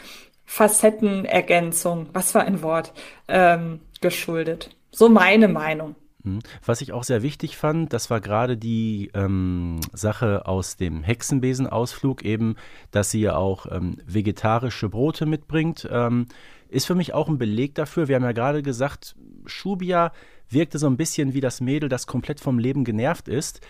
Facettenergänzung, 0.44 2.06
was 2.12 2.30
für 2.30 2.40
ein 2.40 2.62
Wort, 2.62 2.92
ähm, 3.26 3.80
geschuldet. 4.00 4.70
So 4.92 5.08
meine 5.08 5.48
Meinung. 5.48 5.96
Hm. 6.26 6.40
Was 6.64 6.80
ich 6.80 6.92
auch 6.92 7.04
sehr 7.04 7.22
wichtig 7.22 7.56
fand, 7.56 7.92
das 7.92 8.10
war 8.10 8.20
gerade 8.20 8.56
die 8.56 9.10
ähm, 9.14 9.80
Sache 9.92 10.46
aus 10.46 10.76
dem 10.76 11.04
Hexenbesenausflug, 11.04 12.24
eben, 12.24 12.56
dass 12.90 13.12
sie 13.12 13.20
ja 13.20 13.36
auch 13.36 13.66
ähm, 13.70 13.98
vegetarische 14.04 14.88
Brote 14.88 15.24
mitbringt. 15.24 15.88
Ähm, 15.90 16.26
ist 16.68 16.86
für 16.86 16.96
mich 16.96 17.14
auch 17.14 17.28
ein 17.28 17.38
Beleg 17.38 17.76
dafür. 17.76 18.08
Wir 18.08 18.16
haben 18.16 18.24
ja 18.24 18.32
gerade 18.32 18.62
gesagt, 18.62 19.14
Shubia 19.46 20.12
wirkte 20.48 20.78
so 20.78 20.88
ein 20.88 20.96
bisschen 20.96 21.32
wie 21.32 21.40
das 21.40 21.60
Mädel, 21.60 21.88
das 21.88 22.08
komplett 22.08 22.40
vom 22.40 22.58
Leben 22.58 22.84
genervt 22.84 23.28
ist. 23.28 23.60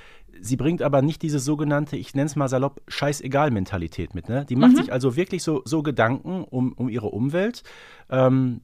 Sie 0.40 0.56
bringt 0.56 0.80
aber 0.80 1.02
nicht 1.02 1.20
diese 1.20 1.38
sogenannte, 1.38 1.96
ich 1.96 2.14
nenne 2.14 2.26
es 2.26 2.36
mal 2.36 2.48
salopp, 2.48 2.80
Scheißegal-Mentalität 2.88 4.14
mit. 4.14 4.30
Ne? 4.30 4.46
Die 4.46 4.56
macht 4.56 4.72
mhm. 4.72 4.76
sich 4.76 4.92
also 4.92 5.14
wirklich 5.14 5.42
so, 5.42 5.60
so 5.66 5.82
Gedanken 5.82 6.44
um, 6.44 6.72
um 6.72 6.88
ihre 6.88 7.08
Umwelt. 7.08 7.62
Ähm, 8.08 8.62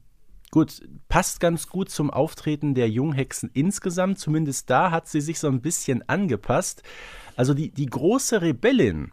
Gut, 0.53 0.83
passt 1.09 1.39
ganz 1.39 1.67
gut 1.67 1.89
zum 1.89 2.11
Auftreten 2.11 2.75
der 2.75 2.87
Junghexen 2.87 3.49
insgesamt. 3.55 4.19
Zumindest 4.19 4.69
da 4.69 4.91
hat 4.91 5.07
sie 5.07 5.19
sich 5.19 5.39
so 5.39 5.47
ein 5.47 5.61
bisschen 5.61 6.07
angepasst. 6.07 6.83
Also 7.35 7.55
die, 7.55 7.71
die 7.71 7.87
große 7.87 8.43
Rebellin 8.43 9.09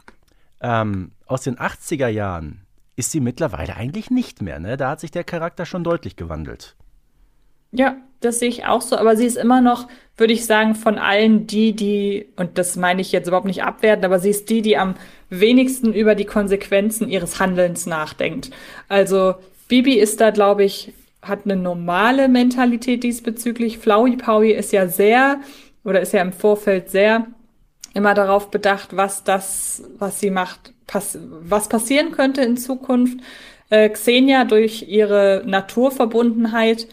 ähm, 0.61 1.13
aus 1.25 1.41
den 1.41 1.57
80er 1.57 2.09
Jahren 2.09 2.67
ist 2.95 3.09
sie 3.09 3.21
mittlerweile 3.21 3.75
eigentlich 3.75 4.11
nicht 4.11 4.43
mehr. 4.43 4.59
Ne? 4.59 4.77
Da 4.77 4.91
hat 4.91 4.99
sich 4.99 5.09
der 5.09 5.23
Charakter 5.23 5.65
schon 5.65 5.83
deutlich 5.83 6.15
gewandelt. 6.15 6.75
Ja, 7.71 7.95
das 8.19 8.37
sehe 8.37 8.49
ich 8.49 8.65
auch 8.65 8.81
so. 8.81 8.95
Aber 8.95 9.17
sie 9.17 9.25
ist 9.25 9.37
immer 9.37 9.61
noch, 9.61 9.87
würde 10.17 10.33
ich 10.33 10.45
sagen, 10.45 10.75
von 10.75 10.99
allen 10.99 11.47
die, 11.47 11.75
die, 11.75 12.27
und 12.35 12.59
das 12.59 12.75
meine 12.75 13.01
ich 13.01 13.11
jetzt 13.11 13.25
überhaupt 13.25 13.47
nicht 13.47 13.63
abwerten, 13.63 14.05
aber 14.05 14.19
sie 14.19 14.29
ist 14.29 14.51
die, 14.51 14.61
die 14.61 14.77
am 14.77 14.93
wenigsten 15.31 15.91
über 15.91 16.13
die 16.13 16.25
Konsequenzen 16.25 17.09
ihres 17.09 17.39
Handelns 17.39 17.87
nachdenkt. 17.87 18.51
Also 18.87 19.33
Bibi 19.67 19.97
ist 19.97 20.21
da, 20.21 20.29
glaube 20.29 20.65
ich, 20.65 20.93
hat 21.21 21.45
eine 21.45 21.55
normale 21.55 22.27
Mentalität 22.27 23.03
diesbezüglich. 23.03 23.77
Flowey 23.77 24.17
Powie 24.17 24.53
ist 24.53 24.71
ja 24.71 24.87
sehr 24.87 25.39
oder 25.83 26.01
ist 26.01 26.13
ja 26.13 26.21
im 26.21 26.33
Vorfeld 26.33 26.89
sehr 26.89 27.27
immer 27.93 28.13
darauf 28.13 28.49
bedacht, 28.49 28.95
was 28.95 29.23
das, 29.23 29.83
was 29.97 30.19
sie 30.19 30.31
macht, 30.31 30.73
pass 30.87 31.17
was 31.21 31.69
passieren 31.69 32.11
könnte 32.11 32.41
in 32.41 32.57
Zukunft. 32.57 33.19
Äh, 33.69 33.89
Xenia 33.89 34.45
durch 34.45 34.87
ihre 34.87 35.43
Naturverbundenheit 35.45 36.87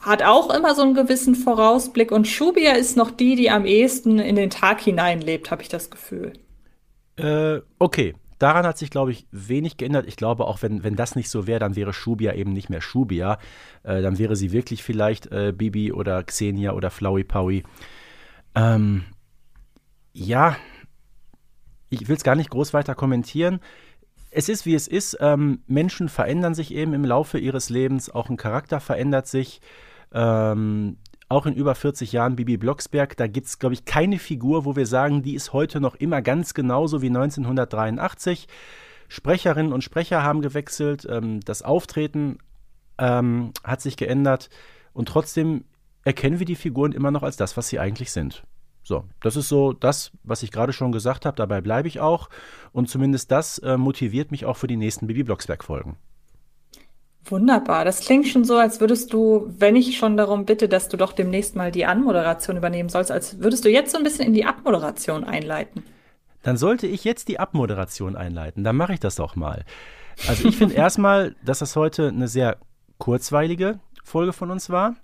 hat 0.00 0.22
auch 0.22 0.52
immer 0.54 0.74
so 0.74 0.82
einen 0.82 0.94
gewissen 0.94 1.34
Vorausblick 1.34 2.10
und 2.10 2.26
Shubia 2.26 2.72
ist 2.72 2.96
noch 2.96 3.10
die, 3.10 3.36
die 3.36 3.50
am 3.50 3.64
ehesten 3.64 4.18
in 4.18 4.36
den 4.36 4.50
Tag 4.50 4.80
hineinlebt, 4.80 5.50
habe 5.50 5.62
ich 5.62 5.68
das 5.68 5.90
Gefühl. 5.90 6.32
Äh, 7.16 7.60
okay, 7.78 8.14
Daran 8.42 8.66
hat 8.66 8.76
sich, 8.76 8.90
glaube 8.90 9.12
ich, 9.12 9.28
wenig 9.30 9.76
geändert. 9.76 10.04
Ich 10.08 10.16
glaube, 10.16 10.48
auch 10.48 10.62
wenn, 10.62 10.82
wenn 10.82 10.96
das 10.96 11.14
nicht 11.14 11.30
so 11.30 11.46
wäre, 11.46 11.60
dann 11.60 11.76
wäre 11.76 11.92
Shubia 11.92 12.34
eben 12.34 12.52
nicht 12.52 12.70
mehr 12.70 12.80
Shubia. 12.80 13.38
Äh, 13.84 14.02
dann 14.02 14.18
wäre 14.18 14.34
sie 14.34 14.50
wirklich 14.50 14.82
vielleicht 14.82 15.30
äh, 15.30 15.52
Bibi 15.56 15.92
oder 15.92 16.24
Xenia 16.24 16.72
oder 16.72 16.90
Flowey 16.90 17.22
Powie. 17.22 17.62
Ähm, 18.56 19.04
ja, 20.12 20.56
ich 21.88 22.08
will 22.08 22.16
es 22.16 22.24
gar 22.24 22.34
nicht 22.34 22.50
groß 22.50 22.74
weiter 22.74 22.96
kommentieren. 22.96 23.60
Es 24.32 24.48
ist, 24.48 24.66
wie 24.66 24.74
es 24.74 24.88
ist. 24.88 25.16
Ähm, 25.20 25.62
Menschen 25.68 26.08
verändern 26.08 26.54
sich 26.54 26.74
eben 26.74 26.94
im 26.94 27.04
Laufe 27.04 27.38
ihres 27.38 27.70
Lebens. 27.70 28.10
Auch 28.10 28.28
ein 28.28 28.36
Charakter 28.36 28.80
verändert 28.80 29.28
sich. 29.28 29.60
Ähm, 30.12 30.96
auch 31.32 31.46
in 31.46 31.54
über 31.54 31.74
40 31.74 32.12
Jahren 32.12 32.36
Bibi 32.36 32.58
Blocksberg, 32.58 33.16
da 33.16 33.26
gibt 33.26 33.46
es, 33.46 33.58
glaube 33.58 33.72
ich, 33.72 33.84
keine 33.84 34.18
Figur, 34.18 34.64
wo 34.64 34.76
wir 34.76 34.86
sagen, 34.86 35.22
die 35.22 35.34
ist 35.34 35.52
heute 35.52 35.80
noch 35.80 35.94
immer 35.94 36.20
ganz 36.20 36.52
genauso 36.52 37.00
wie 37.00 37.08
1983. 37.08 38.46
Sprecherinnen 39.08 39.72
und 39.72 39.82
Sprecher 39.82 40.22
haben 40.22 40.42
gewechselt, 40.42 41.06
ähm, 41.10 41.40
das 41.40 41.62
Auftreten 41.62 42.38
ähm, 42.98 43.52
hat 43.64 43.80
sich 43.80 43.96
geändert 43.96 44.50
und 44.92 45.08
trotzdem 45.08 45.64
erkennen 46.04 46.38
wir 46.38 46.46
die 46.46 46.56
Figuren 46.56 46.92
immer 46.92 47.10
noch 47.10 47.22
als 47.22 47.36
das, 47.36 47.56
was 47.56 47.68
sie 47.68 47.78
eigentlich 47.78 48.12
sind. 48.12 48.44
So, 48.84 49.04
das 49.20 49.36
ist 49.36 49.48
so 49.48 49.72
das, 49.72 50.10
was 50.24 50.42
ich 50.42 50.50
gerade 50.50 50.72
schon 50.72 50.92
gesagt 50.92 51.24
habe, 51.24 51.36
dabei 51.36 51.60
bleibe 51.60 51.88
ich 51.88 52.00
auch 52.00 52.28
und 52.72 52.90
zumindest 52.90 53.30
das 53.30 53.58
äh, 53.58 53.76
motiviert 53.78 54.30
mich 54.32 54.44
auch 54.44 54.56
für 54.56 54.66
die 54.66 54.76
nächsten 54.76 55.06
Bibi 55.06 55.22
Blocksberg-Folgen. 55.22 55.96
Wunderbar. 57.24 57.84
Das 57.84 58.00
klingt 58.00 58.26
schon 58.26 58.44
so, 58.44 58.56
als 58.56 58.80
würdest 58.80 59.12
du, 59.12 59.52
wenn 59.58 59.76
ich 59.76 59.96
schon 59.96 60.16
darum 60.16 60.44
bitte, 60.44 60.68
dass 60.68 60.88
du 60.88 60.96
doch 60.96 61.12
demnächst 61.12 61.54
mal 61.54 61.70
die 61.70 61.84
Anmoderation 61.84 62.56
übernehmen 62.56 62.88
sollst, 62.88 63.12
als 63.12 63.40
würdest 63.40 63.64
du 63.64 63.70
jetzt 63.70 63.92
so 63.92 63.98
ein 63.98 64.04
bisschen 64.04 64.26
in 64.26 64.34
die 64.34 64.44
Abmoderation 64.44 65.24
einleiten. 65.24 65.84
Dann 66.42 66.56
sollte 66.56 66.88
ich 66.88 67.04
jetzt 67.04 67.28
die 67.28 67.38
Abmoderation 67.38 68.16
einleiten. 68.16 68.64
Dann 68.64 68.76
mache 68.76 68.94
ich 68.94 69.00
das 69.00 69.14
doch 69.14 69.36
mal. 69.36 69.64
Also 70.26 70.48
ich 70.48 70.56
finde 70.56 70.74
erstmal, 70.76 71.36
dass 71.44 71.60
das 71.60 71.76
heute 71.76 72.08
eine 72.08 72.26
sehr 72.26 72.58
kurzweilige 72.98 73.78
Folge 74.02 74.32
von 74.32 74.50
uns 74.50 74.68
war. 74.68 74.96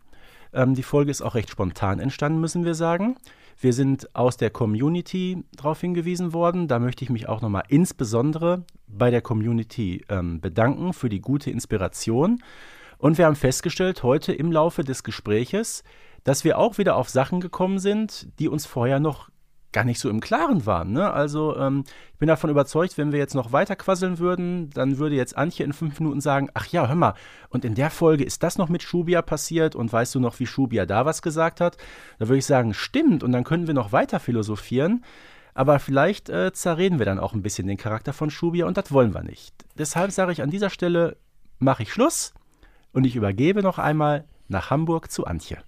Ähm, 0.53 0.75
die 0.75 0.83
Folge 0.83 1.11
ist 1.11 1.23
auch 1.23 1.37
recht 1.37 1.51
spontan 1.51 2.01
entstanden, 2.01 2.41
müssen 2.41 2.65
wir 2.65 2.75
sagen. 2.75 3.17
Wir 3.61 3.73
sind 3.73 4.15
aus 4.15 4.37
der 4.37 4.51
Community 4.51 5.43
darauf 5.57 5.81
hingewiesen 5.81 6.33
worden. 6.33 6.69
Da 6.69 6.79
möchte 6.79 7.03
ich 7.03 7.11
mich 7.11 7.29
auch 7.29 7.41
nochmal 7.41 7.65
insbesondere 7.69 8.65
bei 8.87 9.11
der 9.11 9.21
Community 9.21 10.05
ähm, 10.09 10.41
bedanken 10.41 10.93
für 10.93 11.09
die 11.09 11.21
gute 11.21 11.51
Inspiration. 11.51 12.41
Und 12.99 13.19
wir 13.19 13.27
haben 13.27 13.35
festgestellt 13.35 14.05
heute 14.05 14.33
im 14.33 14.53
Laufe 14.53 14.85
des 14.85 15.03
Gespräches, 15.03 15.83
dass 16.23 16.45
wir 16.45 16.57
auch 16.57 16.79
wieder 16.79 16.95
auf 16.95 17.09
Sachen 17.09 17.41
gekommen 17.41 17.81
sind, 17.81 18.29
die 18.39 18.49
uns 18.49 18.65
vorher 18.65 19.01
noch 19.01 19.29
gar 19.73 19.85
nicht 19.85 20.01
so 20.01 20.09
im 20.09 20.21
Klaren 20.21 20.67
waren. 20.67 20.93
Ne? 20.93 21.11
Also 21.11 21.57
ähm, 21.57 21.85
ich 22.13 22.19
bin 22.19 22.29
davon 22.29 22.51
überzeugt, 22.51 22.97
wenn 22.97 23.13
wir 23.13 23.19
jetzt 23.19 23.35
noch 23.35 23.53
weiter 23.53 23.77
quasseln 23.77 24.19
würden, 24.19 24.71
dann 24.71 24.99
würde 24.99 25.15
jetzt 25.15 25.37
Antje 25.37 25.65
in 25.65 25.73
fünf 25.73 26.01
Minuten 26.01 26.21
sagen, 26.21 26.49
ach 26.55 26.67
ja, 26.67 26.89
hör 26.89 26.95
mal, 26.95 27.15
und 27.51 27.65
in 27.65 27.75
der 27.75 27.91
Folge 27.91 28.25
ist 28.25 28.43
das 28.43 28.59
noch 28.59 28.69
mit 28.69 28.83
Schubia 28.83 29.23
passiert 29.23 29.77
und 29.77 29.93
weißt 29.93 30.15
du 30.15 30.21
noch, 30.21 30.39
wie 30.41 30.47
Schubia 30.47 30.87
da 30.87 31.05
was 31.05 31.23
gesagt 31.23 31.61
hat? 31.61 31.77
Da 32.19 32.29
würde 32.29 32.39
ich 32.39 32.47
sagen, 32.47 32.73
stimmt, 32.73 33.23
und 33.23 33.33
dann 33.33 33.45
können 33.45 33.67
wir 33.67 33.75
noch 33.75 33.93
weiter 33.93 34.21
philosophieren. 34.21 35.05
Aber 35.55 35.81
vielleicht 35.81 36.29
äh, 36.29 36.53
zerreden 36.53 36.99
wir 36.99 37.07
dann 37.07 37.19
auch 37.19 37.35
ein 37.35 37.43
bisschen 37.43 37.67
den 37.67 37.77
Charakter 37.77 38.13
von 38.13 38.31
Schubia 38.31 38.67
und 38.67 38.77
das 38.77 38.93
wollen 38.93 39.13
wir 39.13 39.23
nicht. 39.23 39.55
Deshalb 39.77 40.13
sage 40.13 40.33
ich 40.33 40.41
an 40.41 40.51
dieser 40.51 40.71
Stelle, 40.71 41.17
mache 41.59 41.83
ich 41.83 41.93
Schluss 41.93 42.33
und 42.93 43.05
ich 43.05 43.17
übergebe 43.17 43.63
noch 43.63 43.79
einmal 43.79 44.25
nach 44.47 44.71
Hamburg 44.71 45.11
zu 45.11 45.27
Antje. 45.27 45.59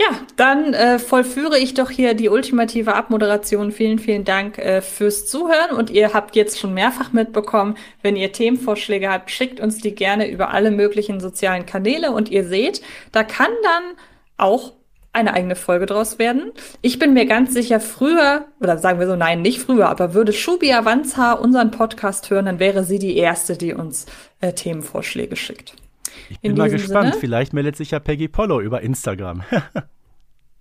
Ja, 0.00 0.20
dann 0.36 0.74
äh, 0.74 1.00
vollführe 1.00 1.58
ich 1.58 1.74
doch 1.74 1.90
hier 1.90 2.14
die 2.14 2.28
ultimative 2.28 2.94
Abmoderation. 2.94 3.72
Vielen, 3.72 3.98
vielen 3.98 4.24
Dank 4.24 4.56
äh, 4.56 4.80
fürs 4.80 5.26
Zuhören. 5.26 5.76
Und 5.76 5.90
ihr 5.90 6.14
habt 6.14 6.36
jetzt 6.36 6.60
schon 6.60 6.72
mehrfach 6.72 7.12
mitbekommen, 7.12 7.76
wenn 8.00 8.14
ihr 8.14 8.30
Themenvorschläge 8.30 9.10
habt, 9.10 9.32
schickt 9.32 9.58
uns 9.58 9.78
die 9.78 9.96
gerne 9.96 10.30
über 10.30 10.50
alle 10.50 10.70
möglichen 10.70 11.18
sozialen 11.18 11.66
Kanäle. 11.66 12.12
Und 12.12 12.28
ihr 12.28 12.44
seht, 12.44 12.80
da 13.10 13.24
kann 13.24 13.50
dann 13.64 13.96
auch 14.36 14.74
eine 15.12 15.34
eigene 15.34 15.56
Folge 15.56 15.86
draus 15.86 16.20
werden. 16.20 16.52
Ich 16.80 17.00
bin 17.00 17.12
mir 17.12 17.26
ganz 17.26 17.52
sicher, 17.52 17.80
früher, 17.80 18.46
oder 18.60 18.78
sagen 18.78 19.00
wir 19.00 19.08
so, 19.08 19.16
nein, 19.16 19.42
nicht 19.42 19.60
früher, 19.60 19.88
aber 19.88 20.14
würde 20.14 20.32
Shubi 20.32 20.72
Avanza 20.72 21.32
unseren 21.32 21.72
Podcast 21.72 22.30
hören, 22.30 22.46
dann 22.46 22.60
wäre 22.60 22.84
sie 22.84 23.00
die 23.00 23.16
Erste, 23.16 23.56
die 23.56 23.74
uns 23.74 24.06
äh, 24.40 24.52
Themenvorschläge 24.52 25.34
schickt. 25.34 25.74
Ich 26.30 26.40
bin 26.40 26.56
mal 26.56 26.70
gespannt. 26.70 27.14
Sinne. 27.14 27.20
Vielleicht 27.20 27.52
meldet 27.52 27.76
sich 27.76 27.90
ja 27.90 27.98
Peggy 27.98 28.28
Polo 28.28 28.60
über 28.60 28.80
Instagram. 28.82 29.42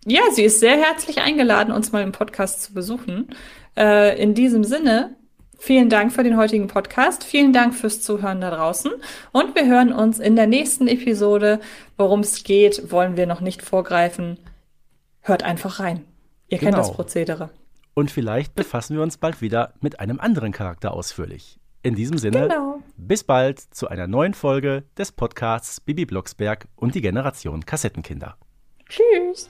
ja, 0.07 0.21
sie 0.31 0.43
ist 0.43 0.61
sehr 0.61 0.77
herzlich 0.77 1.19
eingeladen, 1.19 1.73
uns 1.73 1.91
mal 1.91 2.01
im 2.01 2.13
Podcast 2.13 2.63
zu 2.63 2.73
besuchen. 2.73 3.27
Äh, 3.75 4.21
in 4.21 4.33
diesem 4.33 4.63
Sinne, 4.63 5.17
vielen 5.59 5.89
Dank 5.89 6.13
für 6.13 6.23
den 6.23 6.37
heutigen 6.37 6.67
Podcast. 6.67 7.25
Vielen 7.25 7.51
Dank 7.51 7.75
fürs 7.75 8.01
Zuhören 8.01 8.39
da 8.39 8.49
draußen. 8.49 8.91
Und 9.33 9.53
wir 9.55 9.67
hören 9.67 9.91
uns 9.91 10.19
in 10.19 10.37
der 10.37 10.47
nächsten 10.47 10.87
Episode. 10.87 11.59
Worum 11.97 12.21
es 12.21 12.43
geht, 12.45 12.89
wollen 12.89 13.17
wir 13.17 13.25
noch 13.25 13.41
nicht 13.41 13.61
vorgreifen. 13.61 14.39
Hört 15.19 15.43
einfach 15.43 15.81
rein. 15.81 16.05
Ihr 16.47 16.57
genau. 16.57 16.71
kennt 16.71 16.85
das 16.85 16.93
Prozedere. 16.93 17.49
Und 17.93 18.09
vielleicht 18.09 18.55
befassen 18.55 18.95
wir 18.95 19.03
uns 19.03 19.17
bald 19.17 19.41
wieder 19.41 19.73
mit 19.81 19.99
einem 19.99 20.21
anderen 20.21 20.53
Charakter 20.53 20.93
ausführlich. 20.93 21.59
In 21.83 21.95
diesem 21.95 22.17
Sinne, 22.17 22.47
genau. 22.47 22.79
bis 22.95 23.25
bald 23.25 23.59
zu 23.59 23.89
einer 23.89 24.07
neuen 24.07 24.33
Folge 24.33 24.83
des 24.97 25.11
Podcasts 25.11 25.81
Bibi 25.81 26.05
Blocksberg 26.05 26.67
und 26.77 26.95
die 26.95 27.01
Generation 27.01 27.65
Kassettenkinder. 27.65 28.37
Tschüss. 28.89 29.49